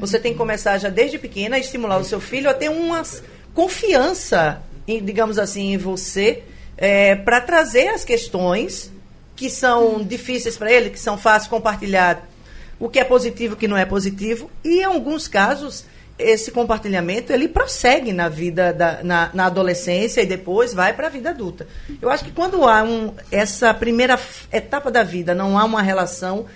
Você 0.00 0.18
tem 0.18 0.32
que 0.32 0.38
começar 0.38 0.78
já 0.78 0.88
desde 0.88 1.18
pequena 1.18 1.56
a 1.56 1.58
estimular 1.58 1.98
o 1.98 2.04
seu 2.04 2.20
filho 2.20 2.50
a 2.50 2.54
ter 2.54 2.68
uma 2.68 3.02
confiança, 3.54 4.62
em, 4.88 5.04
digamos 5.04 5.38
assim, 5.38 5.74
em 5.74 5.76
você 5.76 6.42
é, 6.76 7.14
para 7.14 7.40
trazer 7.40 7.88
as 7.88 8.04
questões 8.04 8.90
que 9.34 9.48
são 9.50 10.02
difíceis 10.02 10.56
para 10.56 10.72
ele, 10.72 10.90
que 10.90 10.98
são 10.98 11.16
fáceis 11.16 11.48
compartilhar 11.48 12.28
o 12.78 12.88
que 12.88 12.98
é 12.98 13.04
positivo, 13.04 13.54
o 13.54 13.56
que 13.56 13.68
não 13.68 13.76
é 13.76 13.84
positivo. 13.84 14.50
E 14.64 14.80
em 14.80 14.84
alguns 14.84 15.28
casos, 15.28 15.84
esse 16.18 16.50
compartilhamento 16.50 17.32
ele 17.32 17.48
prossegue 17.48 18.12
na 18.12 18.28
vida 18.28 18.72
da, 18.72 19.02
na, 19.02 19.30
na 19.32 19.46
adolescência 19.46 20.20
e 20.20 20.26
depois 20.26 20.74
vai 20.74 20.92
para 20.92 21.06
a 21.06 21.10
vida 21.10 21.30
adulta. 21.30 21.66
Eu 22.00 22.10
acho 22.10 22.24
que 22.24 22.30
quando 22.30 22.64
há 22.64 22.82
um, 22.82 23.14
essa 23.30 23.72
primeira 23.72 24.18
etapa 24.52 24.90
da 24.90 25.02
vida, 25.02 25.34
não 25.34 25.58
há 25.58 25.64
uma 25.64 25.82
relação 25.82 26.46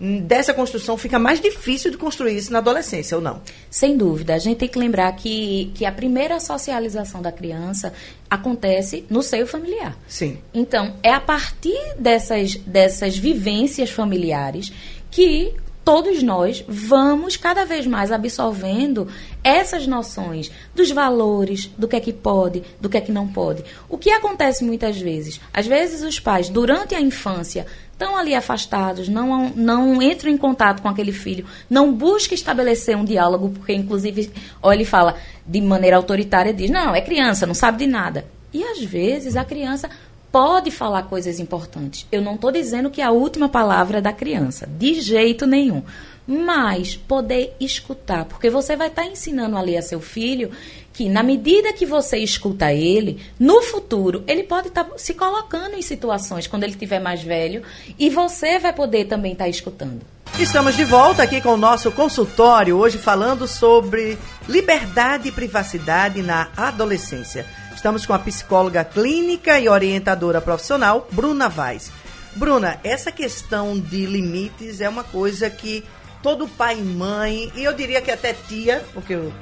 dessa 0.00 0.54
construção 0.54 0.96
fica 0.96 1.18
mais 1.18 1.40
difícil 1.40 1.90
de 1.90 1.98
construir 1.98 2.36
isso 2.36 2.52
na 2.52 2.58
adolescência, 2.58 3.16
ou 3.16 3.22
não? 3.22 3.42
Sem 3.68 3.96
dúvida. 3.96 4.34
A 4.34 4.38
gente 4.38 4.58
tem 4.58 4.68
que 4.68 4.78
lembrar 4.78 5.12
que, 5.12 5.70
que 5.74 5.84
a 5.84 5.92
primeira 5.92 6.40
socialização 6.40 7.20
da 7.20 7.30
criança 7.30 7.92
acontece 8.28 9.04
no 9.10 9.22
seio 9.22 9.46
familiar. 9.46 9.96
Sim. 10.08 10.38
Então, 10.54 10.94
é 11.02 11.12
a 11.12 11.20
partir 11.20 11.78
dessas, 11.98 12.54
dessas 12.54 13.16
vivências 13.16 13.90
familiares 13.90 14.72
que 15.10 15.52
todos 15.84 16.22
nós 16.22 16.64
vamos 16.68 17.36
cada 17.36 17.64
vez 17.64 17.86
mais 17.86 18.12
absorvendo 18.12 19.08
essas 19.42 19.86
noções 19.86 20.50
dos 20.74 20.90
valores, 20.90 21.70
do 21.76 21.88
que 21.88 21.96
é 21.96 22.00
que 22.00 22.12
pode, 22.12 22.62
do 22.80 22.88
que 22.88 22.96
é 22.96 23.00
que 23.00 23.12
não 23.12 23.26
pode. 23.26 23.64
O 23.88 23.98
que 23.98 24.10
acontece 24.10 24.62
muitas 24.64 24.98
vezes? 24.98 25.40
Às 25.52 25.66
vezes 25.66 26.02
os 26.02 26.20
pais, 26.20 26.48
durante 26.48 26.94
a 26.94 27.00
infância, 27.00 27.66
estão 28.00 28.16
ali 28.16 28.34
afastados, 28.34 29.08
não, 29.08 29.50
não 29.50 30.00
entram 30.00 30.30
em 30.30 30.38
contato 30.38 30.80
com 30.80 30.88
aquele 30.88 31.12
filho, 31.12 31.44
não 31.68 31.92
buscam 31.92 32.34
estabelecer 32.34 32.96
um 32.96 33.04
diálogo, 33.04 33.50
porque 33.50 33.74
inclusive, 33.74 34.32
olha, 34.62 34.76
ele 34.76 34.84
fala 34.86 35.16
de 35.46 35.60
maneira 35.60 35.96
autoritária, 35.96 36.54
diz, 36.54 36.70
não, 36.70 36.94
é 36.94 37.02
criança, 37.02 37.46
não 37.46 37.54
sabe 37.54 37.78
de 37.78 37.86
nada. 37.86 38.24
E 38.54 38.64
às 38.64 38.82
vezes 38.82 39.36
a 39.36 39.44
criança 39.44 39.90
pode 40.32 40.70
falar 40.70 41.02
coisas 41.02 41.38
importantes. 41.38 42.06
Eu 42.10 42.22
não 42.22 42.36
estou 42.36 42.50
dizendo 42.50 42.90
que 42.90 43.02
a 43.02 43.10
última 43.10 43.48
palavra 43.48 43.98
é 43.98 44.00
da 44.00 44.12
criança, 44.12 44.66
de 44.66 44.94
jeito 44.94 45.46
nenhum. 45.46 45.82
Mas 46.26 46.96
poder 46.96 47.54
escutar, 47.60 48.24
porque 48.24 48.48
você 48.48 48.76
vai 48.76 48.86
estar 48.86 49.02
tá 49.02 49.08
ensinando 49.08 49.56
ali 49.56 49.76
a 49.76 49.82
seu 49.82 50.00
filho 50.00 50.50
que 50.92 51.08
na 51.08 51.22
medida 51.22 51.72
que 51.72 51.86
você 51.86 52.18
escuta 52.18 52.72
ele, 52.72 53.20
no 53.38 53.62
futuro, 53.62 54.24
ele 54.26 54.42
pode 54.42 54.68
estar 54.68 54.84
tá 54.84 54.98
se 54.98 55.14
colocando 55.14 55.74
em 55.74 55.82
situações 55.82 56.46
quando 56.46 56.64
ele 56.64 56.72
estiver 56.72 57.00
mais 57.00 57.22
velho 57.22 57.62
e 57.98 58.10
você 58.10 58.58
vai 58.58 58.72
poder 58.72 59.06
também 59.06 59.32
estar 59.32 59.44
tá 59.44 59.50
escutando. 59.50 60.00
Estamos 60.38 60.76
de 60.76 60.84
volta 60.84 61.22
aqui 61.22 61.40
com 61.40 61.50
o 61.50 61.56
nosso 61.56 61.90
consultório, 61.92 62.76
hoje 62.76 62.98
falando 62.98 63.46
sobre 63.46 64.16
liberdade 64.48 65.28
e 65.28 65.32
privacidade 65.32 66.22
na 66.22 66.48
adolescência. 66.56 67.44
Estamos 67.74 68.06
com 68.06 68.12
a 68.12 68.18
psicóloga 68.18 68.84
clínica 68.84 69.58
e 69.58 69.68
orientadora 69.68 70.40
profissional, 70.40 71.08
Bruna 71.10 71.48
Vaz. 71.48 71.90
Bruna, 72.36 72.78
essa 72.84 73.10
questão 73.10 73.78
de 73.78 74.06
limites 74.06 74.80
é 74.80 74.88
uma 74.88 75.02
coisa 75.02 75.50
que 75.50 75.84
todo 76.22 76.46
pai 76.48 76.78
e 76.78 76.82
mãe, 76.82 77.50
e 77.54 77.64
eu 77.64 77.72
diria 77.72 78.00
que 78.00 78.10
até 78.10 78.32
tia, 78.32 78.84
porque 78.94 79.14
eu 79.14 79.32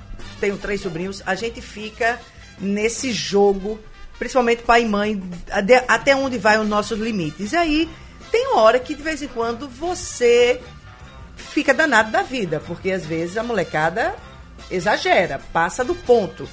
tenho 0.40 0.56
três 0.56 0.80
sobrinhos, 0.80 1.22
a 1.26 1.34
gente 1.34 1.60
fica 1.60 2.20
nesse 2.58 3.12
jogo, 3.12 3.78
principalmente 4.18 4.62
pai 4.62 4.82
e 4.82 4.86
mãe, 4.86 5.22
até 5.86 6.14
onde 6.14 6.38
vai 6.38 6.58
os 6.58 6.68
nossos 6.68 6.98
limites. 6.98 7.52
E 7.52 7.56
aí, 7.56 7.88
tem 8.30 8.54
hora 8.54 8.78
que 8.78 8.94
de 8.94 9.02
vez 9.02 9.22
em 9.22 9.28
quando 9.28 9.68
você 9.68 10.60
fica 11.36 11.72
danado 11.72 12.10
da 12.10 12.22
vida, 12.22 12.60
porque 12.66 12.90
às 12.90 13.06
vezes 13.06 13.36
a 13.36 13.42
molecada 13.42 14.14
exagera, 14.70 15.40
passa 15.52 15.84
do 15.84 15.94
ponto. 15.94 16.48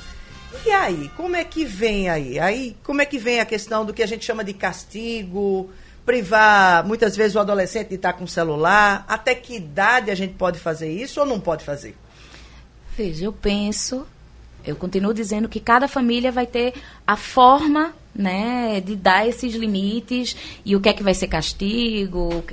E 0.65 0.71
aí, 0.71 1.11
como 1.17 1.35
é 1.35 1.43
que 1.43 1.65
vem 1.65 2.09
aí? 2.09 2.39
Aí, 2.39 2.77
como 2.83 3.01
é 3.01 3.05
que 3.05 3.17
vem 3.17 3.39
a 3.39 3.45
questão 3.45 3.85
do 3.85 3.93
que 3.93 4.01
a 4.01 4.07
gente 4.07 4.23
chama 4.23 4.43
de 4.43 4.53
castigo, 4.53 5.69
privar 6.05 6.85
muitas 6.85 7.15
vezes 7.15 7.35
o 7.35 7.39
adolescente 7.39 7.89
de 7.89 7.95
estar 7.95 8.13
com 8.13 8.23
o 8.23 8.27
celular? 8.27 9.03
Até 9.07 9.35
que 9.35 9.55
idade 9.55 10.11
a 10.11 10.15
gente 10.15 10.35
pode 10.35 10.59
fazer 10.59 10.89
isso 10.89 11.19
ou 11.19 11.25
não 11.25 11.39
pode 11.39 11.65
fazer? 11.65 11.97
Veja, 12.97 13.25
eu 13.25 13.33
penso, 13.33 14.05
eu 14.65 14.75
continuo 14.75 15.13
dizendo 15.13 15.49
que 15.49 15.59
cada 15.59 15.87
família 15.87 16.31
vai 16.31 16.47
ter 16.47 16.73
a 17.05 17.15
forma 17.15 17.93
né, 18.15 18.79
de 18.79 18.95
dar 18.95 19.27
esses 19.27 19.53
limites 19.53 20.35
e 20.63 20.75
o 20.75 20.79
que 20.79 20.89
é 20.89 20.93
que 20.93 21.03
vai 21.03 21.13
ser 21.13 21.27
castigo, 21.27 22.43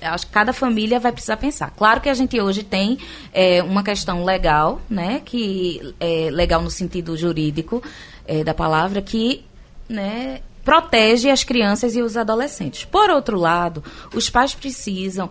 acho 0.00 0.26
que 0.26 0.32
cada 0.32 0.52
família 0.52 1.00
vai 1.00 1.10
precisar 1.10 1.36
pensar. 1.36 1.72
Claro 1.76 2.00
que 2.00 2.08
a 2.08 2.14
gente 2.14 2.40
hoje 2.40 2.62
tem 2.62 2.98
é, 3.32 3.62
uma 3.62 3.82
questão 3.82 4.24
legal, 4.24 4.80
né, 4.88 5.20
que 5.24 5.94
é 5.98 6.30
legal 6.30 6.62
no 6.62 6.70
sentido 6.70 7.16
jurídico 7.16 7.82
é, 8.26 8.44
da 8.44 8.54
palavra, 8.54 9.02
que 9.02 9.44
né, 9.88 10.40
protege 10.64 11.30
as 11.30 11.42
crianças 11.42 11.96
e 11.96 12.02
os 12.02 12.16
adolescentes. 12.16 12.84
Por 12.84 13.10
outro 13.10 13.38
lado, 13.38 13.82
os 14.14 14.30
pais 14.30 14.54
precisam 14.54 15.30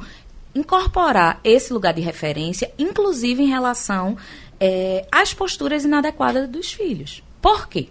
incorporar 0.54 1.40
esse 1.44 1.72
lugar 1.72 1.94
de 1.94 2.02
referência, 2.02 2.72
inclusive 2.78 3.44
em 3.44 3.48
relação 3.48 4.18
é, 4.60 5.06
às 5.12 5.34
posturas 5.34 5.84
inadequadas 5.86 6.48
dos 6.48 6.72
filhos. 6.72 7.24
Por 7.42 7.68
quê? 7.68 7.90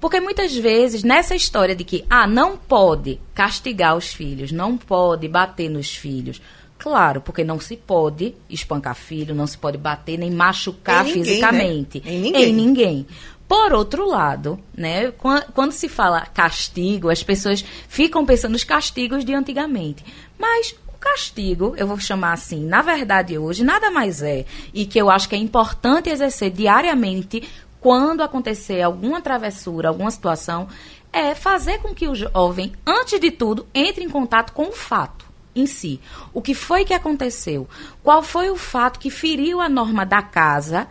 Porque 0.00 0.20
muitas 0.20 0.54
vezes, 0.54 1.02
nessa 1.02 1.34
história 1.34 1.74
de 1.74 1.82
que, 1.82 2.04
ah, 2.10 2.26
não 2.26 2.56
pode 2.56 3.18
castigar 3.34 3.96
os 3.96 4.08
filhos, 4.08 4.52
não 4.52 4.76
pode 4.76 5.26
bater 5.28 5.70
nos 5.70 5.94
filhos. 5.94 6.42
Claro, 6.76 7.22
porque 7.22 7.42
não 7.42 7.58
se 7.58 7.76
pode 7.76 8.34
espancar 8.50 8.94
filho, 8.94 9.34
não 9.34 9.46
se 9.46 9.56
pode 9.56 9.78
bater 9.78 10.18
nem 10.18 10.30
machucar 10.30 11.06
em 11.06 11.08
ninguém, 11.08 11.24
fisicamente. 11.24 12.02
Né? 12.04 12.12
Em 12.12 12.20
ninguém. 12.20 12.44
Em 12.44 12.52
ninguém. 12.52 13.06
Por 13.48 13.72
outro 13.72 14.06
lado, 14.06 14.58
né, 14.76 15.10
quando 15.54 15.72
se 15.72 15.88
fala 15.88 16.26
castigo, 16.26 17.08
as 17.08 17.22
pessoas 17.22 17.64
ficam 17.88 18.26
pensando 18.26 18.52
nos 18.52 18.64
castigos 18.64 19.24
de 19.24 19.34
antigamente. 19.34 20.04
Mas 20.38 20.74
castigo, 21.04 21.74
eu 21.76 21.86
vou 21.86 22.00
chamar 22.00 22.32
assim, 22.32 22.64
na 22.64 22.80
verdade 22.80 23.36
hoje, 23.36 23.62
nada 23.62 23.90
mais 23.90 24.22
é, 24.22 24.46
e 24.72 24.86
que 24.86 24.98
eu 24.98 25.10
acho 25.10 25.28
que 25.28 25.34
é 25.34 25.38
importante 25.38 26.08
exercer 26.08 26.50
diariamente 26.50 27.46
quando 27.78 28.22
acontecer 28.22 28.80
alguma 28.80 29.20
travessura, 29.20 29.90
alguma 29.90 30.10
situação, 30.10 30.66
é 31.12 31.34
fazer 31.34 31.78
com 31.78 31.94
que 31.94 32.08
o 32.08 32.14
jovem, 32.14 32.72
antes 32.86 33.20
de 33.20 33.30
tudo, 33.30 33.66
entre 33.74 34.02
em 34.02 34.08
contato 34.08 34.54
com 34.54 34.68
o 34.68 34.72
fato 34.72 35.26
em 35.54 35.66
si. 35.66 36.00
O 36.32 36.40
que 36.40 36.54
foi 36.54 36.84
que 36.84 36.94
aconteceu? 36.94 37.68
Qual 38.02 38.22
foi 38.22 38.50
o 38.50 38.56
fato 38.56 38.98
que 38.98 39.10
feriu 39.10 39.60
a 39.60 39.68
norma 39.68 40.04
da 40.04 40.22
casa? 40.22 40.88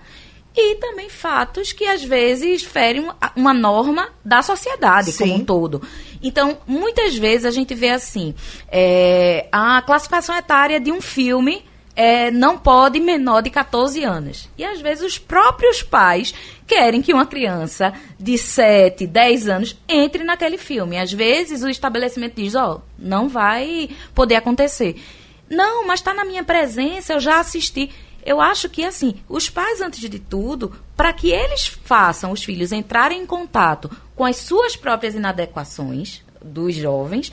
E 0.56 0.76
também 0.76 1.10
fatos 1.10 1.74
que 1.74 1.86
às 1.86 2.04
vezes 2.04 2.64
ferem 2.64 3.10
uma 3.36 3.54
norma 3.54 4.10
da 4.24 4.42
sociedade 4.42 5.12
Sim. 5.12 5.18
como 5.18 5.34
um 5.36 5.46
todo. 5.46 5.82
Então, 6.22 6.58
muitas 6.68 7.18
vezes 7.18 7.46
a 7.46 7.52
gente 7.52 7.74
vê 7.74 7.90
assim: 7.90 8.36
é, 8.72 9.48
a 9.52 9.82
classificação 9.82 10.36
etária 10.36 10.80
de 10.80 10.92
um 10.92 11.02
filme 11.02 11.66
é, 11.96 12.32
não 12.32 12.58
pode 12.58 13.00
menor 13.00 13.42
de 13.42 13.50
14 13.50 14.04
anos. 14.04 14.50
E 14.58 14.64
às 14.64 14.82
vezes 14.82 15.04
os 15.04 15.18
próprios 15.18 15.84
pais 15.84 16.34
querem 16.66 17.02
que 17.02 17.14
uma 17.14 17.26
criança 17.26 17.94
de 18.20 18.38
7, 18.38 19.06
10 19.06 19.48
anos 19.48 19.78
entre 19.88 20.24
naquele 20.24 20.58
filme. 20.58 20.98
Às 20.98 21.12
vezes 21.12 21.64
o 21.64 21.70
estabelecimento 21.70 22.36
diz: 22.36 22.56
Ó, 22.56 22.76
oh, 22.76 22.82
não 22.98 23.28
vai 23.28 23.90
poder 24.14 24.36
acontecer. 24.36 25.02
Não, 25.50 25.86
mas 25.86 26.00
está 26.00 26.14
na 26.14 26.26
minha 26.26 26.44
presença, 26.44 27.14
eu 27.14 27.20
já 27.20 27.40
assisti. 27.40 27.92
Eu 28.26 28.40
acho 28.40 28.70
que, 28.70 28.86
assim, 28.86 29.16
os 29.28 29.50
pais, 29.50 29.82
antes 29.82 30.00
de 30.00 30.20
tudo, 30.20 30.74
para 30.96 31.12
que 31.12 31.32
eles 31.32 31.68
façam 31.68 32.32
os 32.32 32.44
filhos 32.44 32.72
entrarem 32.72 33.22
em 33.22 33.26
contato 33.26 33.90
com 34.16 34.24
as 34.24 34.38
suas 34.38 34.76
próprias 34.76 35.16
inadequações 35.16 36.22
dos 36.42 36.76
jovens, 36.76 37.32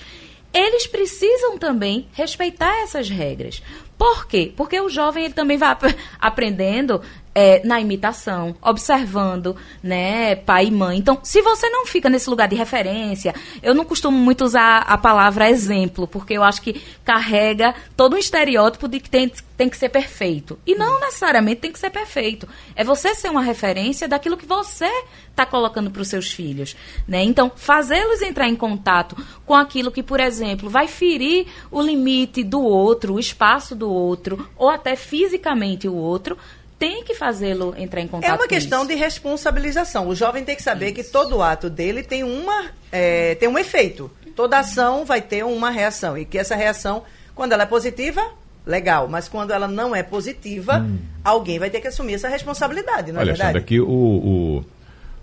eles 0.52 0.86
precisam 0.86 1.56
também 1.56 2.08
respeitar 2.12 2.82
essas 2.82 3.08
regras. 3.08 3.62
Por 3.96 4.26
quê? 4.26 4.52
Porque 4.56 4.80
o 4.80 4.88
jovem 4.88 5.26
ele 5.26 5.34
também 5.34 5.56
vai 5.56 5.76
aprendendo 6.18 7.02
é, 7.40 7.62
na 7.64 7.80
imitação, 7.80 8.54
observando, 8.60 9.56
né, 9.82 10.36
pai 10.36 10.66
e 10.66 10.70
mãe. 10.70 10.98
Então, 10.98 11.18
se 11.22 11.40
você 11.40 11.70
não 11.70 11.86
fica 11.86 12.10
nesse 12.10 12.28
lugar 12.28 12.46
de 12.46 12.54
referência, 12.54 13.34
eu 13.62 13.74
não 13.74 13.82
costumo 13.82 14.18
muito 14.18 14.44
usar 14.44 14.80
a 14.80 14.98
palavra 14.98 15.48
exemplo, 15.48 16.06
porque 16.06 16.34
eu 16.34 16.42
acho 16.42 16.60
que 16.60 16.82
carrega 17.02 17.74
todo 17.96 18.14
um 18.14 18.18
estereótipo 18.18 18.86
de 18.86 19.00
que 19.00 19.08
tem, 19.08 19.32
tem 19.56 19.70
que 19.70 19.78
ser 19.78 19.88
perfeito. 19.88 20.58
E 20.66 20.74
não 20.74 21.00
necessariamente 21.00 21.62
tem 21.62 21.72
que 21.72 21.78
ser 21.78 21.88
perfeito. 21.88 22.46
É 22.76 22.84
você 22.84 23.14
ser 23.14 23.30
uma 23.30 23.42
referência 23.42 24.06
daquilo 24.06 24.36
que 24.36 24.44
você 24.44 24.90
está 25.30 25.46
colocando 25.46 25.90
para 25.90 26.02
os 26.02 26.08
seus 26.08 26.30
filhos, 26.30 26.76
né? 27.08 27.22
Então, 27.22 27.50
fazê-los 27.56 28.20
entrar 28.20 28.48
em 28.48 28.56
contato 28.56 29.16
com 29.46 29.54
aquilo 29.54 29.90
que, 29.90 30.02
por 30.02 30.20
exemplo, 30.20 30.68
vai 30.68 30.86
ferir 30.86 31.46
o 31.70 31.80
limite 31.80 32.44
do 32.44 32.60
outro, 32.60 33.14
o 33.14 33.20
espaço 33.20 33.74
do 33.74 33.90
outro, 33.90 34.46
ou 34.56 34.68
até 34.68 34.94
fisicamente 34.94 35.88
o 35.88 35.94
outro, 35.94 36.36
tem 36.80 37.04
que 37.04 37.14
fazê-lo 37.14 37.74
entrar 37.76 38.00
em 38.00 38.08
contato. 38.08 38.30
É 38.30 38.32
uma 38.32 38.48
questão 38.48 38.86
de 38.86 38.94
responsabilização. 38.94 40.08
O 40.08 40.14
jovem 40.14 40.42
tem 40.42 40.56
que 40.56 40.62
saber 40.62 40.86
isso. 40.86 40.94
que 40.94 41.04
todo 41.04 41.42
ato 41.42 41.68
dele 41.68 42.02
tem 42.02 42.24
uma 42.24 42.70
é, 42.90 43.34
tem 43.34 43.46
um 43.46 43.58
efeito. 43.58 44.10
Toda 44.34 44.58
ação 44.58 45.04
vai 45.04 45.20
ter 45.20 45.44
uma 45.44 45.68
reação 45.68 46.16
e 46.16 46.24
que 46.24 46.38
essa 46.38 46.56
reação, 46.56 47.02
quando 47.34 47.52
ela 47.52 47.64
é 47.64 47.66
positiva, 47.66 48.26
legal, 48.64 49.06
mas 49.08 49.28
quando 49.28 49.50
ela 49.50 49.68
não 49.68 49.94
é 49.94 50.02
positiva, 50.02 50.78
hum. 50.78 50.98
alguém 51.22 51.58
vai 51.58 51.68
ter 51.68 51.82
que 51.82 51.88
assumir 51.88 52.14
essa 52.14 52.28
responsabilidade, 52.28 53.12
não 53.12 53.20
é 53.20 53.24
Olha, 53.24 53.32
verdade? 53.32 53.50
Olha, 53.50 53.60
aqui 53.60 53.78
o, 53.78 53.86
o 53.86 54.64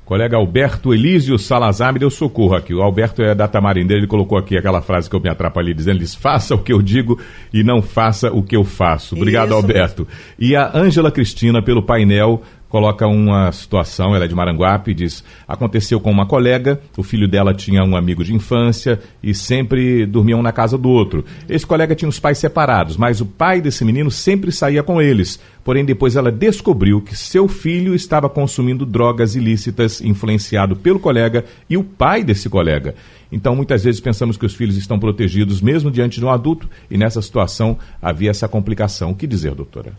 Colega 0.08 0.38
Alberto 0.38 0.94
Elísio 0.94 1.38
Salazar 1.38 1.92
me 1.92 2.00
deu 2.00 2.10
socorro 2.10 2.56
aqui. 2.56 2.74
O 2.74 2.82
Alberto 2.82 3.22
é 3.22 3.36
da 3.36 3.46
Tamarindeira, 3.46 4.00
ele 4.00 4.08
colocou 4.08 4.38
aqui 4.38 4.58
aquela 4.58 4.82
frase 4.82 5.10
que 5.10 5.14
eu 5.14 5.20
me 5.20 5.28
atrapalhei 5.28 5.74
dizendo: 5.74 5.98
eles 5.98 6.16
faça 6.16 6.56
o 6.56 6.60
que 6.60 6.72
eu 6.72 6.82
digo 6.82 7.20
e 7.54 7.62
não 7.62 7.82
faça 7.82 8.32
o 8.32 8.42
que 8.42 8.56
eu 8.56 8.64
faço. 8.64 9.18
Obrigado, 9.18 9.48
Isso 9.48 9.56
Alberto. 9.56 10.08
Mesmo. 10.08 10.18
E 10.40 10.56
a 10.56 10.72
Ângela 10.74 11.12
Cristina, 11.12 11.62
pelo 11.62 11.84
painel, 11.84 12.42
coloca 12.70 13.08
uma 13.08 13.52
situação, 13.52 14.16
ela 14.16 14.26
é 14.26 14.28
de 14.28 14.36
Maranguape, 14.36 14.94
diz: 14.94 15.24
aconteceu 15.48 16.00
com 16.00 16.12
uma 16.12 16.26
colega, 16.26 16.80
o 16.98 17.04
filho 17.04 17.28
dela 17.28 17.54
tinha 17.54 17.84
um 17.84 17.96
amigo 17.96 18.24
de 18.24 18.34
infância 18.34 19.00
e 19.22 19.34
sempre 19.34 20.06
dormiam 20.06 20.42
na 20.42 20.52
casa 20.52 20.78
do 20.78 20.90
outro. 20.90 21.26
Esse 21.50 21.66
colega 21.66 21.96
tinha 21.96 22.10
os 22.10 22.20
pais 22.20 22.38
separados, 22.38 22.98
mas 22.98 23.22
o 23.22 23.26
pai 23.26 23.62
desse 23.62 23.84
menino 23.84 24.12
sempre 24.12 24.52
saía 24.52 24.84
com 24.84 25.02
eles. 25.02 25.40
Porém, 25.64 25.84
depois 25.84 26.16
ela 26.16 26.32
descobriu 26.32 27.02
que 27.02 27.16
seu 27.16 27.48
filho 27.48 27.94
estava 27.94 28.30
consumindo 28.30 28.86
drogas 28.86 29.36
ilícitas, 29.36 30.00
influenciado 30.00 30.76
pelo 30.76 31.00
colega 31.00 31.44
e 31.70 31.76
o 31.76 31.84
pai 31.84 32.24
desse 32.24 32.50
colega. 32.50 32.96
Então, 33.32 33.56
muitas 33.56 33.84
vezes 33.84 34.00
pensamos 34.00 34.38
que 34.38 34.46
os 34.46 34.56
filhos 34.56 34.78
estão 34.78 34.98
protegidos 34.98 35.62
mesmo 35.62 35.92
diante 35.92 36.20
de 36.20 36.26
um 36.26 36.30
adulto, 36.30 36.70
e 36.90 36.98
nessa 36.98 37.22
situação 37.22 37.78
havia 38.02 38.30
essa 38.30 38.48
complicação. 38.48 39.12
O 39.12 39.16
que 39.16 39.28
dizer, 39.28 39.54
doutora? 39.54 39.92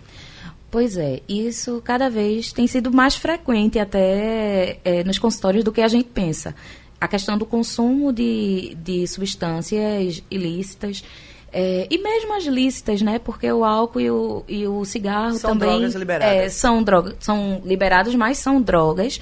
Pois 0.71 0.97
é, 0.97 1.21
isso 1.29 1.81
cada 1.83 2.11
vez 2.11 2.53
tem 2.53 2.67
sido 2.67 2.93
mais 2.93 3.17
frequente 3.17 3.79
até 3.79 4.79
é, 4.85 5.03
nos 5.03 5.19
consultórios 5.19 5.65
do 5.65 5.73
que 5.73 5.81
a 5.81 5.89
gente 5.89 6.09
pensa. 6.09 6.55
A 7.01 7.09
questão 7.09 7.39
do 7.39 7.47
consumo 7.47 8.13
de, 8.13 8.77
de 8.83 9.07
substâncias 9.07 10.23
ilícitas 10.31 11.03
é, 11.51 11.87
e 11.91 11.99
mesmo 11.99 12.35
as 12.35 12.45
lícitas, 12.45 13.01
né? 13.01 13.19
Porque 13.19 13.51
o 13.51 13.65
álcool 13.65 14.01
e 14.01 14.11
o, 14.11 14.45
e 14.47 14.67
o 14.67 14.85
cigarro 14.85 15.35
são 15.35 15.53
também 15.53 15.71
drogas 15.71 15.95
liberadas. 15.95 16.37
É, 16.37 16.49
são, 16.49 16.83
drogas, 16.83 17.15
são 17.21 17.63
liberados, 17.65 18.15
mas 18.15 18.39
são 18.39 18.61
drogas. 18.61 19.21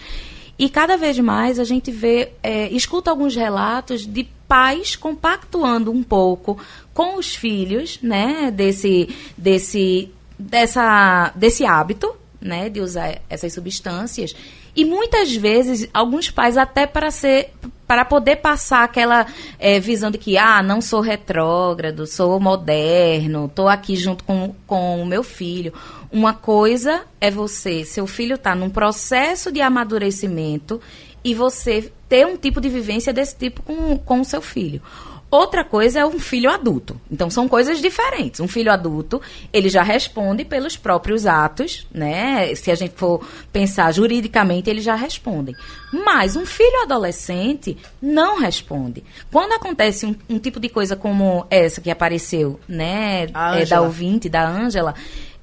E 0.58 0.68
cada 0.68 0.96
vez 0.96 1.18
mais 1.18 1.60
a 1.60 1.64
gente 1.64 1.90
vê, 1.90 2.32
é, 2.42 2.68
escuta 2.70 3.10
alguns 3.10 3.36
relatos 3.36 4.06
de 4.06 4.24
pais 4.48 4.96
compactuando 4.96 5.90
um 5.92 6.02
pouco 6.02 6.58
com 6.92 7.16
os 7.16 7.34
filhos, 7.34 8.00
né? 8.02 8.50
Desse, 8.50 9.08
desse 9.36 10.10
dessa, 10.38 11.32
desse 11.34 11.64
hábito, 11.64 12.14
né, 12.40 12.68
de 12.68 12.80
usar 12.80 13.20
essas 13.28 13.52
substâncias. 13.52 14.34
E 14.74 14.84
muitas 14.84 15.34
vezes, 15.34 15.88
alguns 15.92 16.30
pais, 16.30 16.56
até 16.56 16.86
para 16.86 17.10
ser 17.10 17.50
para 17.86 18.04
poder 18.04 18.36
passar 18.36 18.82
aquela 18.82 19.26
é, 19.60 19.78
visão 19.78 20.10
de 20.10 20.18
que, 20.18 20.36
ah, 20.36 20.60
não 20.60 20.80
sou 20.80 21.00
retrógrado, 21.00 22.04
sou 22.04 22.40
moderno, 22.40 23.46
estou 23.46 23.68
aqui 23.68 23.94
junto 23.94 24.24
com, 24.24 24.52
com 24.66 25.00
o 25.00 25.06
meu 25.06 25.22
filho. 25.22 25.72
Uma 26.10 26.34
coisa 26.34 27.04
é 27.20 27.30
você, 27.30 27.84
seu 27.84 28.06
filho 28.06 28.34
está 28.34 28.56
num 28.56 28.70
processo 28.70 29.52
de 29.52 29.60
amadurecimento 29.60 30.80
e 31.22 31.32
você 31.32 31.92
ter 32.08 32.26
um 32.26 32.36
tipo 32.36 32.60
de 32.60 32.68
vivência 32.68 33.12
desse 33.12 33.36
tipo 33.36 33.62
com, 33.62 33.96
com 33.98 34.20
o 34.20 34.24
seu 34.24 34.42
filho. 34.42 34.82
Outra 35.28 35.64
coisa 35.64 35.98
é 36.00 36.06
um 36.06 36.20
filho 36.20 36.48
adulto. 36.50 37.00
Então 37.10 37.28
são 37.28 37.48
coisas 37.48 37.80
diferentes. 37.80 38.38
Um 38.38 38.46
filho 38.46 38.70
adulto, 38.70 39.20
ele 39.52 39.68
já 39.68 39.82
responde 39.82 40.44
pelos 40.44 40.76
próprios 40.76 41.26
atos, 41.26 41.86
né? 41.92 42.54
Se 42.54 42.70
a 42.70 42.76
gente 42.76 42.94
for 42.94 43.26
pensar 43.52 43.92
juridicamente, 43.92 44.70
eles 44.70 44.84
já 44.84 44.94
respondem. 44.94 45.54
Mas 45.92 46.36
um 46.36 46.46
filho 46.46 46.82
adolescente 46.82 47.76
não 48.00 48.38
responde. 48.38 49.02
Quando 49.32 49.52
acontece 49.52 50.06
um, 50.06 50.14
um 50.28 50.38
tipo 50.38 50.60
de 50.60 50.68
coisa 50.68 50.94
como 50.94 51.44
essa 51.50 51.80
que 51.80 51.90
apareceu, 51.90 52.60
né, 52.68 53.24
é, 53.24 53.64
da 53.64 53.80
ouvinte, 53.80 54.28
da 54.28 54.46
Ângela, 54.48 54.94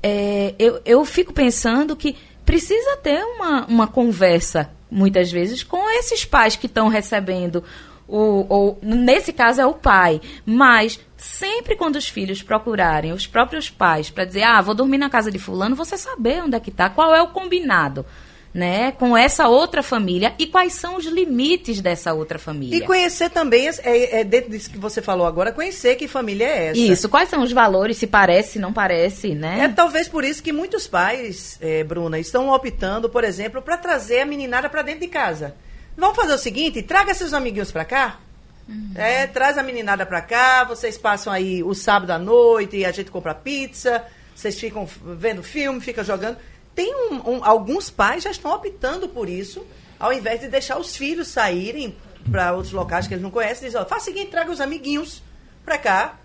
é, 0.02 0.56
eu, 0.58 0.82
eu 0.86 1.04
fico 1.04 1.34
pensando 1.34 1.96
que 1.96 2.16
precisa 2.46 2.98
ter 2.98 3.22
uma, 3.24 3.66
uma 3.66 3.88
conversa, 3.88 4.70
muitas 4.90 5.32
vezes, 5.32 5.62
com 5.64 5.90
esses 6.00 6.24
pais 6.24 6.56
que 6.56 6.68
estão 6.68 6.88
recebendo 6.88 7.64
o, 8.08 8.46
ou 8.50 8.80
nesse 8.82 9.32
caso 9.32 9.62
é 9.62 9.66
o 9.66 9.74
pai, 9.74 10.22
mas 10.46 11.00
sempre 11.18 11.76
quando 11.76 11.96
os 11.96 12.08
filhos 12.08 12.44
procurarem 12.44 13.14
os 13.14 13.26
próprios 13.26 13.70
pais 13.70 14.10
para 14.10 14.26
dizer, 14.26 14.44
ah, 14.44 14.62
vou 14.62 14.76
dormir 14.76 14.98
na 14.98 15.10
casa 15.10 15.32
de 15.32 15.40
fulano, 15.40 15.76
você 15.76 15.98
saber 15.98 16.44
onde 16.44 16.56
é 16.56 16.60
que 16.60 16.70
está, 16.70 16.90
qual 16.90 17.16
é 17.16 17.22
o 17.22 17.30
combinado. 17.30 18.06
Né, 18.54 18.92
com 18.92 19.18
essa 19.18 19.48
outra 19.48 19.82
família 19.82 20.36
e 20.38 20.46
quais 20.46 20.74
são 20.74 20.98
os 20.98 21.06
limites 21.08 21.82
dessa 21.82 22.14
outra 22.14 22.38
família. 22.38 22.78
E 22.78 22.82
conhecer 22.82 23.32
também, 23.32 23.68
é, 23.68 24.20
é 24.20 24.24
dentro 24.24 24.52
disso 24.52 24.70
que 24.70 24.78
você 24.78 25.02
falou 25.02 25.26
agora, 25.26 25.52
conhecer 25.52 25.96
que 25.96 26.08
família 26.08 26.46
é 26.46 26.66
essa. 26.68 26.80
Isso, 26.80 27.10
quais 27.10 27.30
são 27.30 27.42
os 27.42 27.52
valores, 27.52 27.98
se 27.98 28.06
parece, 28.06 28.52
se 28.52 28.60
não 28.60 28.72
parece, 28.72 29.34
né? 29.34 29.62
É 29.64 29.70
talvez 29.70 30.08
por 30.08 30.24
isso 30.24 30.44
que 30.44 30.54
muitos 30.54 30.86
pais, 30.86 31.58
é, 31.60 31.84
Bruna, 31.84 32.20
estão 32.20 32.48
optando, 32.50 33.10
por 33.10 33.24
exemplo, 33.24 33.60
para 33.60 33.76
trazer 33.76 34.20
a 34.20 34.26
meninada 34.28 34.70
para 34.70 34.84
dentro 34.84 35.02
de 35.02 35.08
casa. 35.08 35.56
Vamos 35.96 36.16
fazer 36.16 36.34
o 36.34 36.38
seguinte, 36.38 36.82
traga 36.82 37.14
seus 37.14 37.34
amiguinhos 37.34 37.72
para 37.72 37.86
cá. 37.86 38.20
Uhum. 38.68 38.92
É, 38.96 39.28
traz 39.28 39.58
a 39.58 39.64
meninada 39.64 40.06
para 40.06 40.22
cá, 40.22 40.64
vocês 40.64 40.98
passam 40.98 41.32
aí 41.32 41.62
o 41.64 41.74
sábado 41.74 42.12
à 42.12 42.20
noite 42.20 42.78
e 42.78 42.86
a 42.86 42.92
gente 42.92 43.12
compra 43.12 43.36
pizza, 43.36 44.04
vocês 44.36 44.60
ficam 44.60 44.86
vendo 44.86 45.44
filme, 45.44 45.82
ficam 45.82 46.04
jogando. 46.04 46.38
Tem 46.74 46.94
um, 46.96 47.16
um, 47.30 47.46
alguns 47.46 47.90
pais 47.90 48.24
já 48.24 48.32
estão 48.32 48.52
optando 48.52 49.08
por 49.08 49.30
isso, 49.30 49.66
ao 50.00 50.12
invés 50.12 50.40
de 50.40 50.48
deixar 50.48 50.78
os 50.80 50.96
filhos 50.96 51.28
saírem 51.28 51.96
para 52.32 52.54
outros 52.54 52.74
locais 52.74 53.06
que 53.06 53.14
eles 53.14 53.24
não 53.24 53.30
conhecem, 53.30 53.66
dizem, 53.66 53.80
ó, 53.80 53.86
faz 53.86 54.04
o 54.04 54.06
seguinte, 54.06 54.32
traga 54.32 54.52
os 54.52 54.62
amiguinhos 54.62 55.22
para 55.64 55.78
cá, 55.78 56.18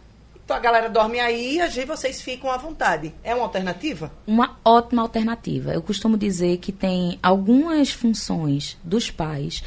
então 0.48 0.56
a 0.56 0.60
galera 0.60 0.88
dorme 0.88 1.20
aí 1.20 1.58
e 1.60 1.84
vocês 1.84 2.22
ficam 2.22 2.50
à 2.50 2.56
vontade. 2.56 3.12
É 3.22 3.34
uma 3.34 3.44
alternativa? 3.44 4.10
Uma 4.26 4.56
ótima 4.64 5.02
alternativa. 5.02 5.74
Eu 5.74 5.82
costumo 5.82 6.16
dizer 6.16 6.56
que 6.56 6.72
tem 6.72 7.18
algumas 7.22 7.90
funções 7.90 8.78
dos 8.82 9.10
pais 9.10 9.62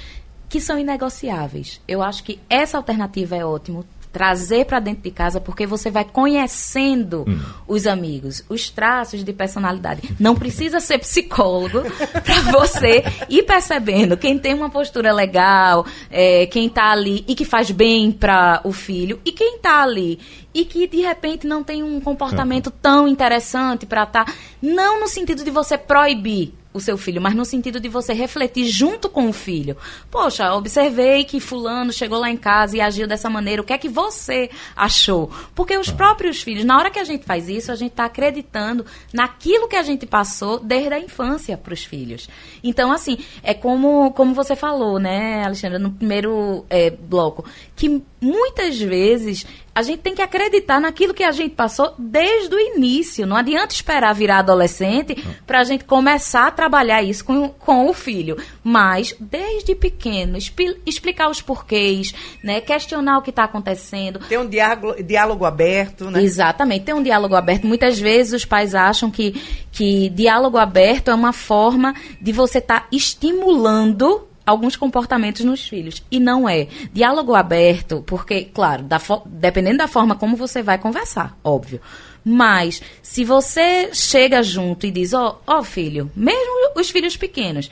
que 0.50 0.60
são 0.60 0.80
inegociáveis. 0.80 1.80
Eu 1.88 2.02
acho 2.02 2.24
que 2.24 2.39
essa 2.50 2.78
alternativa 2.78 3.36
é 3.36 3.46
ótimo 3.46 3.86
trazer 4.12 4.65
para 4.65 4.80
dentro 4.80 5.04
de 5.04 5.12
casa, 5.12 5.39
porque 5.39 5.65
você 5.65 5.89
vai 5.89 6.04
conhecendo 6.04 7.26
hum. 7.28 7.39
os 7.67 7.88
amigos, 7.88 8.43
os 8.50 8.69
traços 8.69 9.24
de 9.24 9.34
personalidade. 9.34 10.15
Não 10.19 10.36
precisa 10.36 10.80
ser 10.80 11.00
psicólogo 11.00 11.82
para 12.24 12.41
você 12.52 13.04
ir 13.30 13.43
percebendo 13.43 14.17
quem 14.17 14.38
tem 14.38 14.54
uma 14.54 14.69
postura 14.69 15.13
legal, 15.13 15.86
é, 16.10 16.45
quem 16.47 16.67
está 16.67 16.91
ali 16.91 17.24
e 17.28 17.36
que 17.36 17.45
faz 17.45 17.71
bem 17.71 18.12
para 18.12 18.62
o 18.63 18.71
filho, 18.71 19.19
e 19.24 19.32
quem 19.32 19.56
está 19.56 19.82
ali 19.82 20.19
e 20.54 20.65
que 20.65 20.86
de 20.86 21.02
repente 21.02 21.47
não 21.47 21.63
tem 21.63 21.82
um 21.82 22.02
comportamento 22.02 22.69
tão 22.69 23.08
interessante 23.08 23.86
para 23.86 24.04
estar. 24.04 24.26
Tá, 24.26 24.34
não 24.62 25.00
no 25.00 25.08
sentido 25.08 25.43
de 25.43 25.50
você 25.50 25.78
proibir 25.78 26.54
o 26.73 26.79
seu 26.79 26.97
filho, 26.97 27.21
mas 27.21 27.36
no 27.36 27.43
sentido 27.43 27.79
de 27.79 27.89
você 27.89 28.13
refletir 28.13 28.65
junto 28.65 29.10
com 29.10 29.29
o 29.29 29.34
filho. 29.34 29.75
Poxa, 30.10 30.53
observei 30.53 31.23
que 31.23 31.39
fulano 31.39 31.91
chegou 31.91 32.19
lá 32.19 32.29
em 32.29 32.38
casa 32.38 32.77
e 32.77 32.81
agiu 32.81 33.07
dessa 33.07 33.29
maneira. 33.29 33.62
O 33.62 33.65
que 33.65 33.73
é 33.73 33.77
que 33.77 33.89
você 33.89 34.49
achou? 34.75 35.29
Porque 35.53 35.77
os 35.77 35.91
próprios 35.91 36.41
filhos, 36.41 36.63
na 36.63 36.77
hora 36.77 36.89
que 36.89 36.99
a 36.99 37.03
gente 37.03 37.25
faz 37.25 37.49
isso, 37.49 37.71
a 37.71 37.75
gente 37.75 37.91
está 37.91 38.05
acreditando 38.05 38.86
naquilo 39.13 39.67
que 39.67 39.75
a 39.75 39.84
gente 39.84 40.05
passou 40.05 40.60
desde 40.60 40.93
a 40.93 40.99
infância 40.99 41.57
para 41.57 41.73
os 41.73 41.84
filhos. 41.84 42.29
Então, 42.63 42.91
assim, 42.91 43.17
é 43.43 43.53
como, 43.53 44.12
como 44.12 44.34
você 44.34 44.55
falou, 44.55 44.99
né, 44.99 45.43
Alexandra, 45.43 45.77
no 45.77 45.91
primeiro 45.91 46.65
é, 46.69 46.89
bloco, 46.89 47.45
que 47.75 48.01
muitas 48.21 48.79
vezes 48.79 49.45
a 49.73 49.81
gente 49.81 49.99
tem 49.99 50.13
que 50.13 50.21
acreditar 50.21 50.79
naquilo 50.79 51.13
que 51.13 51.23
a 51.23 51.31
gente 51.31 51.55
passou 51.55 51.93
desde 51.97 52.53
o 52.53 52.60
início. 52.60 53.25
Não 53.25 53.38
adianta 53.38 53.73
esperar 53.73 54.13
virar 54.13 54.39
adolescente 54.39 55.23
para 55.47 55.60
a 55.60 55.63
gente 55.63 55.86
começar 55.86 56.47
a 56.47 56.51
trabalhar 56.51 57.01
isso 57.01 57.23
com, 57.23 57.49
com 57.49 57.88
o 57.88 57.93
filho. 57.93 58.38
Mas, 58.63 59.15
desde 59.19 59.73
pequeno, 59.73 60.38
explicar 60.86 61.29
os 61.29 61.41
porquês, 61.41 62.13
né? 62.43 62.60
questionar 62.60 63.17
o 63.17 63.21
que 63.21 63.29
está 63.29 63.45
acontecendo. 63.45 64.19
Ter 64.27 64.39
um 64.39 64.47
diálogo, 64.47 65.01
diálogo 65.01 65.45
aberto, 65.45 66.12
né? 66.12 66.21
Exatamente, 66.21 66.86
ter 66.86 66.93
um 66.93 67.03
diálogo 67.03 67.36
aberto. 67.36 67.65
Muitas 67.65 67.97
vezes 67.97 68.34
os 68.34 68.45
pais 68.45 68.75
acham 68.75 69.10
que, 69.10 69.41
que 69.71 70.10
diálogo 70.10 70.57
aberto 70.57 71.10
é 71.10 71.15
uma 71.15 71.34
forma 71.34 71.95
de 72.19 72.31
você 72.34 72.57
estar 72.57 72.81
tá 72.81 72.88
estimulando 72.91 74.27
alguns 74.45 74.75
comportamentos 74.75 75.43
nos 75.43 75.67
filhos. 75.67 76.04
E 76.12 76.19
não 76.19 76.47
é. 76.47 76.67
Diálogo 76.93 77.36
aberto, 77.36 78.04
porque, 78.06 78.45
claro, 78.45 78.84
da 78.84 78.99
dependendo 79.25 79.77
da 79.77 79.88
forma 79.88 80.15
como 80.15 80.36
você 80.36 80.62
vai 80.62 80.77
conversar, 80.77 81.38
óbvio. 81.43 81.82
Mas, 82.23 82.82
se 83.01 83.23
você 83.23 83.89
chega 83.93 84.43
junto 84.43 84.86
e 84.86 84.91
diz, 84.91 85.13
ó, 85.13 85.39
oh, 85.47 85.60
oh, 85.60 85.63
filho, 85.63 86.12
mesmo 86.15 86.71
os 86.75 86.89
filhos 86.89 87.17
pequenos, 87.17 87.69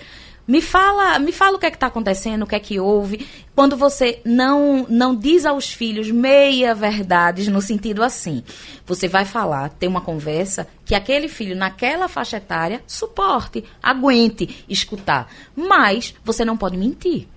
me 0.50 0.64
fala, 0.64 1.20
me 1.20 1.32
fala 1.32 1.58
o 1.58 1.60
que 1.60 1.68
é 1.68 1.70
que 1.70 1.78
está 1.78 1.86
acontecendo, 1.86 2.42
o 2.42 2.48
que 2.48 2.56
é 2.56 2.60
que 2.60 2.80
houve. 2.80 3.28
Quando 3.56 3.78
você 3.78 4.20
não 4.26 4.84
não 4.90 5.16
diz 5.16 5.46
aos 5.46 5.72
filhos 5.72 6.10
meia 6.10 6.74
verdades 6.74 7.48
no 7.48 7.62
sentido 7.62 8.02
assim, 8.02 8.44
você 8.84 9.08
vai 9.08 9.26
falar, 9.26 9.70
ter 9.70 9.86
uma 9.86 10.02
conversa 10.02 10.68
que 10.84 10.96
aquele 10.96 11.28
filho 11.28 11.56
naquela 11.56 12.08
faixa 12.08 12.38
etária 12.38 12.82
suporte, 12.88 13.64
aguente 13.82 14.66
escutar, 14.68 15.32
mas 15.56 16.16
você 16.26 16.44
não 16.44 16.58
pode 16.58 16.76
mentir. 16.76 17.28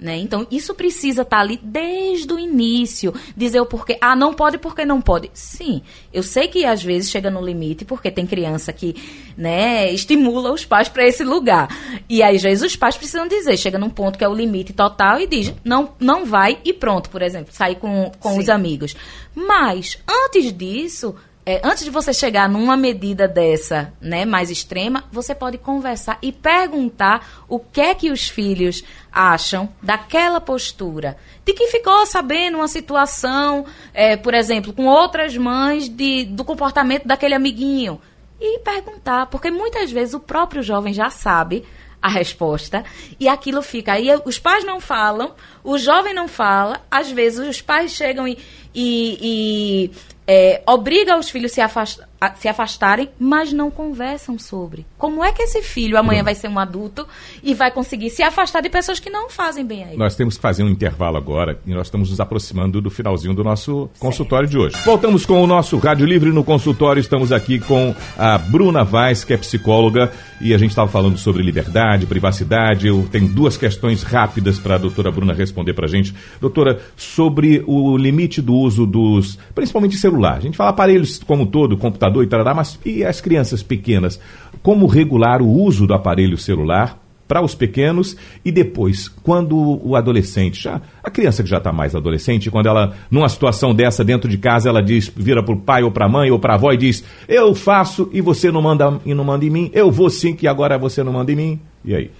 Né? 0.00 0.16
Então, 0.18 0.46
isso 0.48 0.74
precisa 0.74 1.22
estar 1.22 1.38
tá 1.38 1.42
ali 1.42 1.58
desde 1.60 2.32
o 2.32 2.38
início. 2.38 3.12
Dizer 3.36 3.60
o 3.60 3.66
porquê. 3.66 3.98
Ah, 4.00 4.14
não 4.14 4.32
pode 4.32 4.56
porque 4.56 4.84
não 4.84 5.00
pode. 5.00 5.28
Sim, 5.34 5.82
eu 6.12 6.22
sei 6.22 6.46
que 6.46 6.64
às 6.64 6.82
vezes 6.82 7.10
chega 7.10 7.30
no 7.30 7.44
limite, 7.44 7.84
porque 7.84 8.10
tem 8.10 8.24
criança 8.24 8.72
que 8.72 8.94
né, 9.36 9.92
estimula 9.92 10.52
os 10.52 10.64
pais 10.64 10.88
para 10.88 11.06
esse 11.06 11.24
lugar. 11.24 11.68
E 12.08 12.22
às 12.22 12.40
vezes, 12.40 12.62
os 12.62 12.76
pais 12.76 12.96
precisam 12.96 13.26
dizer, 13.26 13.56
chega 13.56 13.78
num 13.78 13.90
ponto 13.90 14.16
que 14.16 14.24
é 14.24 14.28
o 14.28 14.34
limite 14.34 14.72
total 14.72 15.20
e 15.20 15.26
diz, 15.26 15.52
não, 15.64 15.92
não 15.98 16.24
vai 16.24 16.58
e 16.64 16.72
pronto, 16.72 17.10
por 17.10 17.20
exemplo, 17.20 17.52
sair 17.52 17.74
com, 17.74 18.12
com 18.20 18.38
os 18.38 18.48
amigos. 18.48 18.94
Mas, 19.34 19.98
antes 20.08 20.52
disso, 20.52 21.14
é, 21.48 21.62
antes 21.64 21.82
de 21.82 21.88
você 21.88 22.12
chegar 22.12 22.46
numa 22.46 22.76
medida 22.76 23.26
dessa, 23.26 23.94
né, 24.02 24.26
mais 24.26 24.50
extrema, 24.50 25.04
você 25.10 25.34
pode 25.34 25.56
conversar 25.56 26.18
e 26.20 26.30
perguntar 26.30 27.26
o 27.48 27.58
que 27.58 27.80
é 27.80 27.94
que 27.94 28.10
os 28.10 28.28
filhos 28.28 28.84
acham 29.10 29.66
daquela 29.82 30.42
postura. 30.42 31.16
De 31.46 31.54
que 31.54 31.68
ficou 31.68 32.04
sabendo 32.04 32.58
uma 32.58 32.68
situação, 32.68 33.64
é, 33.94 34.14
por 34.14 34.34
exemplo, 34.34 34.74
com 34.74 34.84
outras 34.84 35.38
mães, 35.38 35.88
de, 35.88 36.26
do 36.26 36.44
comportamento 36.44 37.08
daquele 37.08 37.34
amiguinho. 37.34 37.98
E 38.38 38.58
perguntar, 38.58 39.24
porque 39.28 39.50
muitas 39.50 39.90
vezes 39.90 40.12
o 40.12 40.20
próprio 40.20 40.62
jovem 40.62 40.92
já 40.92 41.08
sabe 41.08 41.64
a 42.00 42.10
resposta 42.10 42.84
e 43.18 43.26
aquilo 43.26 43.62
fica. 43.62 43.94
Aí 43.94 44.08
os 44.26 44.38
pais 44.38 44.66
não 44.66 44.80
falam, 44.80 45.34
o 45.64 45.78
jovem 45.78 46.12
não 46.12 46.28
fala, 46.28 46.82
às 46.90 47.10
vezes 47.10 47.38
os 47.38 47.62
pais 47.62 47.92
chegam 47.92 48.28
e, 48.28 48.38
e, 48.74 49.18
e 49.22 49.90
é, 50.28 50.62
obriga 50.66 51.16
os 51.16 51.30
filhos 51.30 51.52
se 51.52 51.60
afastar 51.62 52.06
a, 52.20 52.34
se 52.34 52.48
afastarem, 52.48 53.08
mas 53.18 53.52
não 53.52 53.70
conversam 53.70 54.38
sobre. 54.38 54.84
Como 54.96 55.22
é 55.22 55.32
que 55.32 55.42
esse 55.42 55.62
filho 55.62 55.96
amanhã 55.96 56.22
vai 56.22 56.34
ser 56.34 56.48
um 56.48 56.58
adulto 56.58 57.06
e 57.42 57.54
vai 57.54 57.70
conseguir 57.70 58.10
se 58.10 58.22
afastar 58.22 58.60
de 58.60 58.68
pessoas 58.68 58.98
que 58.98 59.08
não 59.08 59.30
fazem 59.30 59.64
bem 59.64 59.84
a 59.84 59.88
ele? 59.88 59.96
Nós 59.96 60.16
temos 60.16 60.36
que 60.36 60.42
fazer 60.42 60.64
um 60.64 60.68
intervalo 60.68 61.16
agora 61.16 61.60
e 61.64 61.70
nós 61.72 61.86
estamos 61.86 62.10
nos 62.10 62.20
aproximando 62.20 62.80
do 62.80 62.90
finalzinho 62.90 63.34
do 63.34 63.44
nosso 63.44 63.88
consultório 63.98 64.48
de 64.48 64.58
hoje. 64.58 64.76
Voltamos 64.84 65.24
com 65.24 65.42
o 65.42 65.46
nosso 65.46 65.78
Rádio 65.78 66.06
Livre 66.06 66.32
no 66.32 66.42
consultório. 66.42 67.00
Estamos 67.00 67.30
aqui 67.30 67.60
com 67.60 67.94
a 68.16 68.36
Bruna 68.36 68.82
Vaz, 68.82 69.24
que 69.24 69.32
é 69.32 69.36
psicóloga, 69.36 70.10
e 70.40 70.52
a 70.52 70.58
gente 70.58 70.70
estava 70.70 70.90
falando 70.90 71.16
sobre 71.18 71.42
liberdade, 71.42 72.06
privacidade. 72.06 72.88
Eu 72.88 73.08
tenho 73.10 73.28
duas 73.28 73.56
questões 73.56 74.02
rápidas 74.02 74.58
para 74.58 74.74
a 74.74 74.78
doutora 74.78 75.10
Bruna 75.10 75.32
responder 75.32 75.74
para 75.74 75.86
a 75.86 75.88
gente. 75.88 76.12
Doutora, 76.40 76.80
sobre 76.96 77.62
o 77.66 77.96
limite 77.96 78.42
do 78.42 78.54
uso 78.54 78.84
dos, 78.86 79.38
principalmente 79.54 79.96
celular. 79.96 80.38
A 80.38 80.40
gente 80.40 80.56
fala 80.56 80.70
aparelhos 80.70 81.20
como 81.24 81.46
todo, 81.46 81.76
computador 81.76 82.07
computador 82.08 82.24
e 82.24 82.26
tarará, 82.26 82.54
mas 82.54 82.78
e 82.84 83.04
as 83.04 83.20
crianças 83.20 83.62
pequenas? 83.62 84.18
Como 84.62 84.86
regular 84.86 85.42
o 85.42 85.48
uso 85.48 85.86
do 85.86 85.94
aparelho 85.94 86.36
celular 86.36 86.98
para 87.26 87.42
os 87.42 87.54
pequenos 87.54 88.16
e 88.42 88.50
depois, 88.50 89.06
quando 89.06 89.54
o 89.86 89.94
adolescente, 89.94 90.62
já 90.62 90.80
a 91.04 91.10
criança 91.10 91.42
que 91.42 91.48
já 91.48 91.58
está 91.58 91.70
mais 91.70 91.94
adolescente, 91.94 92.50
quando 92.50 92.66
ela, 92.66 92.96
numa 93.10 93.28
situação 93.28 93.74
dessa 93.74 94.02
dentro 94.02 94.30
de 94.30 94.38
casa, 94.38 94.70
ela 94.70 94.82
diz, 94.82 95.12
vira 95.14 95.42
para 95.42 95.54
o 95.54 95.60
pai 95.60 95.82
ou 95.82 95.90
para 95.90 96.06
a 96.06 96.08
mãe 96.08 96.30
ou 96.30 96.38
para 96.38 96.54
a 96.54 96.56
avó 96.56 96.72
e 96.72 96.78
diz: 96.78 97.04
Eu 97.28 97.54
faço 97.54 98.08
e 98.12 98.22
você 98.22 98.50
não 98.50 98.62
manda 98.62 98.98
e 99.04 99.12
não 99.12 99.24
manda 99.24 99.44
em 99.44 99.50
mim, 99.50 99.70
eu 99.74 99.90
vou 99.90 100.08
sim 100.08 100.34
que 100.34 100.48
agora 100.48 100.78
você 100.78 101.02
não 101.02 101.12
manda 101.12 101.30
em 101.30 101.36
mim. 101.36 101.60
E 101.84 101.94
aí? 101.94 102.10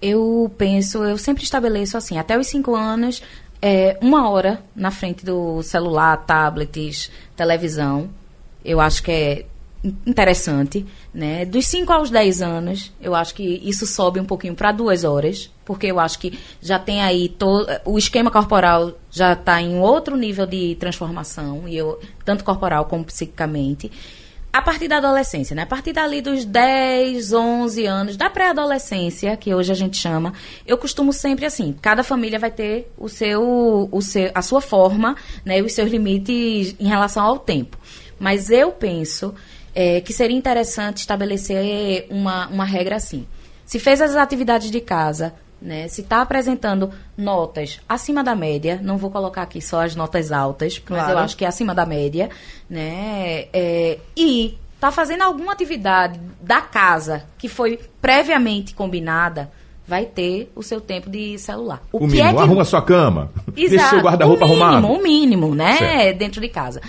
Eu 0.00 0.52
penso, 0.56 1.02
eu 1.02 1.16
sempre 1.16 1.42
estabeleço 1.42 1.96
assim, 1.96 2.18
até 2.18 2.38
os 2.38 2.46
cinco 2.46 2.76
anos, 2.76 3.22
é, 3.60 3.98
uma 4.02 4.28
hora 4.28 4.62
na 4.76 4.90
frente 4.90 5.24
do 5.24 5.62
celular, 5.62 6.18
tablets, 6.18 7.10
televisão. 7.34 8.10
Eu 8.64 8.80
acho 8.80 9.02
que 9.02 9.10
é 9.10 9.46
interessante, 10.06 10.86
né? 11.12 11.44
Dos 11.44 11.66
5 11.66 11.92
aos 11.92 12.10
10 12.10 12.40
anos, 12.40 12.92
eu 13.00 13.14
acho 13.14 13.34
que 13.34 13.60
isso 13.62 13.86
sobe 13.86 14.18
um 14.18 14.24
pouquinho 14.24 14.54
para 14.54 14.72
duas 14.72 15.04
horas, 15.04 15.50
porque 15.64 15.86
eu 15.86 16.00
acho 16.00 16.18
que 16.18 16.38
já 16.60 16.78
tem 16.78 17.02
aí 17.02 17.28
todo 17.28 17.66
o 17.84 17.98
esquema 17.98 18.30
corporal 18.30 18.92
já 19.10 19.34
está 19.34 19.60
em 19.60 19.78
outro 19.78 20.16
nível 20.16 20.46
de 20.46 20.74
transformação 20.76 21.68
e 21.68 21.76
eu 21.76 22.00
tanto 22.24 22.44
corporal 22.44 22.86
como 22.86 23.04
psicicamente. 23.04 23.90
A 24.50 24.62
partir 24.62 24.86
da 24.86 24.98
adolescência, 24.98 25.54
né? 25.56 25.62
A 25.62 25.66
partir 25.66 25.92
dali 25.92 26.22
dos 26.22 26.44
10, 26.44 27.32
11 27.32 27.86
anos, 27.86 28.16
da 28.16 28.30
pré-adolescência, 28.30 29.36
que 29.36 29.52
hoje 29.52 29.72
a 29.72 29.74
gente 29.74 29.96
chama, 29.96 30.32
eu 30.64 30.78
costumo 30.78 31.12
sempre 31.12 31.44
assim, 31.44 31.74
cada 31.82 32.04
família 32.04 32.38
vai 32.38 32.52
ter 32.52 32.88
o 32.96 33.08
seu, 33.08 33.88
o 33.90 34.00
seu, 34.00 34.30
a 34.32 34.40
sua 34.42 34.60
forma, 34.60 35.16
né, 35.44 35.60
os 35.60 35.72
seus 35.72 35.90
limites 35.90 36.76
em 36.78 36.86
relação 36.86 37.24
ao 37.24 37.36
tempo. 37.40 37.76
Mas 38.18 38.50
eu 38.50 38.72
penso 38.72 39.34
é, 39.74 40.00
que 40.00 40.12
seria 40.12 40.36
interessante 40.36 40.98
estabelecer 40.98 42.06
uma, 42.10 42.46
uma 42.48 42.64
regra 42.64 42.96
assim. 42.96 43.26
Se 43.66 43.78
fez 43.78 44.00
as 44.00 44.14
atividades 44.14 44.70
de 44.70 44.80
casa, 44.80 45.34
né, 45.60 45.88
se 45.88 46.02
está 46.02 46.20
apresentando 46.20 46.90
notas 47.16 47.80
acima 47.88 48.22
da 48.22 48.34
média, 48.34 48.78
não 48.82 48.98
vou 48.98 49.10
colocar 49.10 49.42
aqui 49.42 49.60
só 49.62 49.82
as 49.82 49.96
notas 49.96 50.30
altas, 50.30 50.78
claro. 50.78 51.02
mas 51.02 51.12
eu 51.12 51.18
acho 51.18 51.36
que 51.36 51.44
é 51.44 51.48
acima 51.48 51.74
da 51.74 51.86
média, 51.86 52.28
né, 52.68 53.46
é, 53.52 53.98
e 54.14 54.58
está 54.74 54.92
fazendo 54.92 55.22
alguma 55.22 55.52
atividade 55.52 56.20
da 56.42 56.60
casa 56.60 57.24
que 57.38 57.48
foi 57.48 57.80
previamente 58.02 58.74
combinada, 58.74 59.50
vai 59.86 60.04
ter 60.04 60.52
o 60.54 60.62
seu 60.62 60.80
tempo 60.80 61.08
de 61.08 61.38
celular. 61.38 61.82
O, 61.90 61.98
o 61.98 62.06
mínimo, 62.06 62.28
é 62.28 62.32
que... 62.32 62.38
arruma 62.38 62.64
sua 62.64 62.82
cama, 62.82 63.30
Exato. 63.56 63.70
deixa 63.70 63.88
seu 63.88 64.00
guarda-roupa 64.00 64.44
arrumado. 64.44 64.86
O 64.86 65.02
mínimo, 65.02 65.54
né, 65.54 65.78
certo. 65.78 66.18
dentro 66.18 66.40
de 66.40 66.48
casa. 66.48 66.82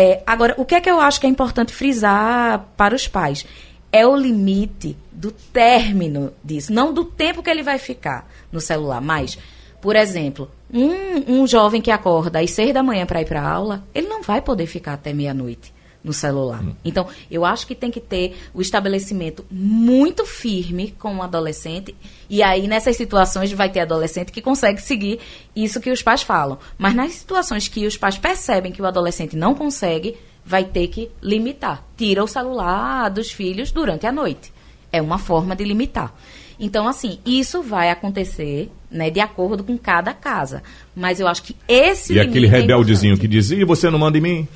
É, 0.00 0.22
agora, 0.26 0.54
o 0.56 0.64
que 0.64 0.74
é 0.74 0.80
que 0.80 0.90
eu 0.90 0.98
acho 0.98 1.20
que 1.20 1.26
é 1.26 1.28
importante 1.28 1.74
frisar 1.74 2.66
para 2.74 2.94
os 2.94 3.06
pais? 3.06 3.44
É 3.92 4.06
o 4.06 4.16
limite 4.16 4.96
do 5.12 5.30
término 5.30 6.32
disso, 6.42 6.72
não 6.72 6.94
do 6.94 7.04
tempo 7.04 7.42
que 7.42 7.50
ele 7.50 7.62
vai 7.62 7.76
ficar 7.76 8.26
no 8.50 8.62
celular, 8.62 9.02
mas, 9.02 9.36
por 9.78 9.94
exemplo, 9.94 10.50
um, 10.72 11.40
um 11.40 11.46
jovem 11.46 11.82
que 11.82 11.90
acorda 11.90 12.40
às 12.40 12.50
seis 12.50 12.72
da 12.72 12.82
manhã 12.82 13.04
para 13.04 13.20
ir 13.20 13.26
para 13.26 13.46
aula, 13.46 13.84
ele 13.94 14.08
não 14.08 14.22
vai 14.22 14.40
poder 14.40 14.64
ficar 14.64 14.94
até 14.94 15.12
meia-noite 15.12 15.70
no 16.02 16.12
celular. 16.12 16.62
Hum. 16.62 16.74
Então, 16.84 17.06
eu 17.30 17.44
acho 17.44 17.66
que 17.66 17.74
tem 17.74 17.90
que 17.90 18.00
ter 18.00 18.36
o 18.54 18.60
estabelecimento 18.60 19.44
muito 19.50 20.24
firme 20.24 20.94
com 20.98 21.16
o 21.16 21.22
adolescente. 21.22 21.94
E 22.28 22.42
aí, 22.42 22.66
nessas 22.66 22.96
situações, 22.96 23.52
vai 23.52 23.68
ter 23.68 23.80
adolescente 23.80 24.32
que 24.32 24.40
consegue 24.40 24.80
seguir 24.80 25.20
isso 25.54 25.80
que 25.80 25.90
os 25.90 26.02
pais 26.02 26.22
falam. 26.22 26.58
Mas 26.78 26.94
nas 26.94 27.12
situações 27.12 27.68
que 27.68 27.86
os 27.86 27.96
pais 27.96 28.16
percebem 28.16 28.72
que 28.72 28.82
o 28.82 28.86
adolescente 28.86 29.36
não 29.36 29.54
consegue, 29.54 30.16
vai 30.44 30.64
ter 30.64 30.88
que 30.88 31.10
limitar. 31.22 31.84
Tira 31.96 32.24
o 32.24 32.28
celular 32.28 33.10
dos 33.10 33.30
filhos 33.30 33.70
durante 33.70 34.06
a 34.06 34.12
noite. 34.12 34.52
É 34.90 35.00
uma 35.00 35.18
forma 35.18 35.54
de 35.54 35.64
limitar. 35.64 36.14
Então, 36.58 36.86
assim, 36.86 37.18
isso 37.24 37.62
vai 37.62 37.90
acontecer 37.90 38.70
né, 38.90 39.08
de 39.08 39.20
acordo 39.20 39.64
com 39.64 39.78
cada 39.78 40.12
casa. 40.12 40.62
Mas 40.94 41.18
eu 41.20 41.26
acho 41.26 41.42
que 41.42 41.56
esse. 41.66 42.14
E 42.14 42.20
aquele 42.20 42.46
é 42.46 42.50
rebeldezinho 42.50 43.14
é 43.14 43.16
que 43.16 43.26
dizia: 43.26 43.64
você 43.64 43.88
não 43.88 43.98
manda 43.98 44.18
em 44.18 44.20
mim? 44.20 44.48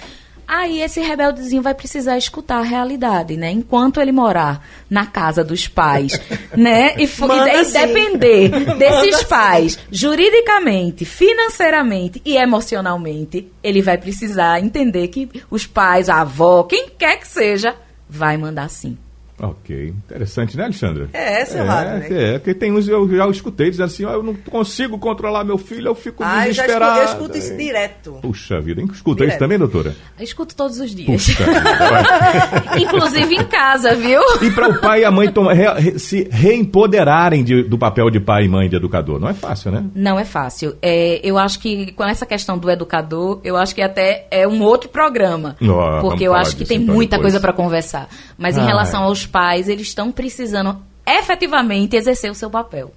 Aí 0.47 0.81
esse 0.81 1.01
rebeldezinho 1.01 1.63
vai 1.63 1.75
precisar 1.75 2.19
escutar 2.19 2.59
a 2.59 2.63
realidade, 2.63 3.37
né? 3.37 3.51
Enquanto 3.51 4.01
ele 4.01 4.13
morar 4.13 4.67
na 4.89 5.07
casa 5.07 5.43
dos 5.43 5.67
pais, 5.67 6.19
né? 6.57 6.95
E, 6.97 7.05
e, 7.05 7.61
e 7.61 7.73
depender 7.73 8.49
desses 8.77 9.13
Manda 9.13 9.25
pais 9.27 9.73
sim. 9.73 9.81
juridicamente, 9.91 11.05
financeiramente 11.05 12.21
e 12.25 12.37
emocionalmente, 12.37 13.51
ele 13.63 13.83
vai 13.83 13.99
precisar 13.99 14.61
entender 14.61 15.09
que 15.09 15.29
os 15.51 15.67
pais, 15.67 16.09
a 16.09 16.21
avó, 16.21 16.65
quem 16.65 16.89
quer 16.91 17.19
que 17.19 17.29
seja, 17.29 17.75
vai 18.09 18.37
mandar 18.37 18.69
sim. 18.69 18.99
Ok, 19.45 19.89
interessante, 19.89 20.57
né, 20.57 20.65
Alexandra? 20.65 21.09
É, 21.13 21.45
seu 21.45 21.63
é, 21.63 21.65
lado, 21.65 21.89
né? 21.99 22.09
É, 22.11 22.39
porque 22.39 22.55
tem 22.55 22.73
uns, 22.73 22.89
eu 22.89 23.07
já 23.09 23.29
escutei 23.29 23.71
dizendo 23.71 23.87
assim, 23.87 24.03
eu 24.05 24.23
não 24.23 24.35
consigo 24.35 24.99
controlar 24.99 25.45
meu 25.45 25.59
filho, 25.59 25.89
eu 25.89 25.95
fico 25.95 26.23
ah, 26.25 26.47
desesperado. 26.47 26.99
Eu, 26.99 27.05
escuto, 27.05 27.23
eu 27.23 27.27
escuto 27.27 27.39
isso 27.39 27.57
direto. 27.57 28.13
Puxa 28.23 28.61
vida, 28.61 28.81
escuta 28.83 29.19
direto. 29.19 29.31
isso 29.31 29.39
também, 29.39 29.59
doutora? 29.59 29.95
Eu 30.19 30.25
escuto 30.25 30.57
todos 30.57 30.81
os 30.81 30.95
dias. 30.95 31.29
Inclusive 32.81 33.35
em 33.35 33.45
casa, 33.45 33.95
viu? 33.95 34.21
E 34.41 34.51
para 34.51 34.71
o 34.71 34.81
pai 34.81 35.03
e 35.03 35.05
a 35.05 35.11
mãe 35.11 35.31
toma, 35.31 35.53
re, 35.53 35.99
se 35.99 36.27
reempoderarem 36.31 37.45
de, 37.45 37.63
do 37.65 37.77
papel 37.77 38.09
de 38.09 38.21
pai 38.21 38.45
e 38.45 38.49
mãe 38.49 38.69
de 38.69 38.77
educador, 38.77 39.21
não 39.21 39.29
é 39.29 39.35
fácil, 39.35 39.71
né? 39.71 39.85
Não 39.95 40.19
é 40.19 40.25
fácil. 40.25 40.77
É, 40.81 41.21
eu 41.23 41.37
acho 41.37 41.59
que 41.59 41.93
com 41.93 42.05
essa 42.05 42.25
questão 42.25 42.57
do 42.57 42.71
educador, 42.71 43.41
eu 43.45 43.57
acho 43.57 43.75
que 43.75 43.83
até 43.83 44.27
é 44.31 44.49
um 44.49 44.63
outro 44.63 44.89
programa. 44.89 45.57
Oh, 45.61 46.01
porque 46.01 46.25
eu 46.25 46.35
acho 46.35 46.57
que 46.57 46.65
tem 46.65 46.83
então 46.83 46.95
muita 46.95 47.17
depois. 47.17 47.33
coisa 47.33 47.41
para 47.41 47.53
conversar. 47.53 48.09
Mas 48.39 48.57
em 48.57 48.63
ah, 48.63 48.67
relação 48.67 49.03
é. 49.03 49.07
aos 49.07 49.27
pais, 49.35 49.69
eles 49.69 49.89
estão 49.89 50.13
precisando 50.13 50.81
efetivamente 51.05 51.97
exercer 51.97 52.31
o 52.31 52.37
seu 52.37 52.49
papel. 52.49 52.95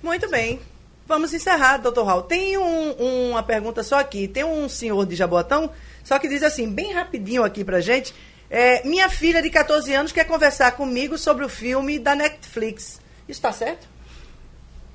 Muito 0.00 0.30
bem. 0.30 0.60
Vamos 1.08 1.34
encerrar, 1.34 1.78
doutor 1.78 2.04
Raul. 2.04 2.22
Tem 2.22 2.56
um, 2.56 3.30
uma 3.30 3.42
pergunta 3.42 3.82
só 3.82 3.98
aqui. 3.98 4.28
Tem 4.28 4.44
um 4.44 4.68
senhor 4.68 5.04
de 5.04 5.16
Jaboatão, 5.16 5.68
só 6.04 6.20
que 6.20 6.28
diz 6.28 6.44
assim, 6.44 6.70
bem 6.70 6.92
rapidinho 6.92 7.42
aqui 7.42 7.64
pra 7.64 7.80
gente. 7.80 8.14
É, 8.48 8.86
minha 8.86 9.08
filha 9.08 9.42
de 9.42 9.50
14 9.50 9.92
anos 9.92 10.12
quer 10.12 10.22
conversar 10.22 10.70
comigo 10.72 11.18
sobre 11.18 11.44
o 11.44 11.48
filme 11.48 11.98
da 11.98 12.14
Netflix. 12.14 13.00
Isso 13.28 13.38
está 13.40 13.50
certo? 13.52 13.88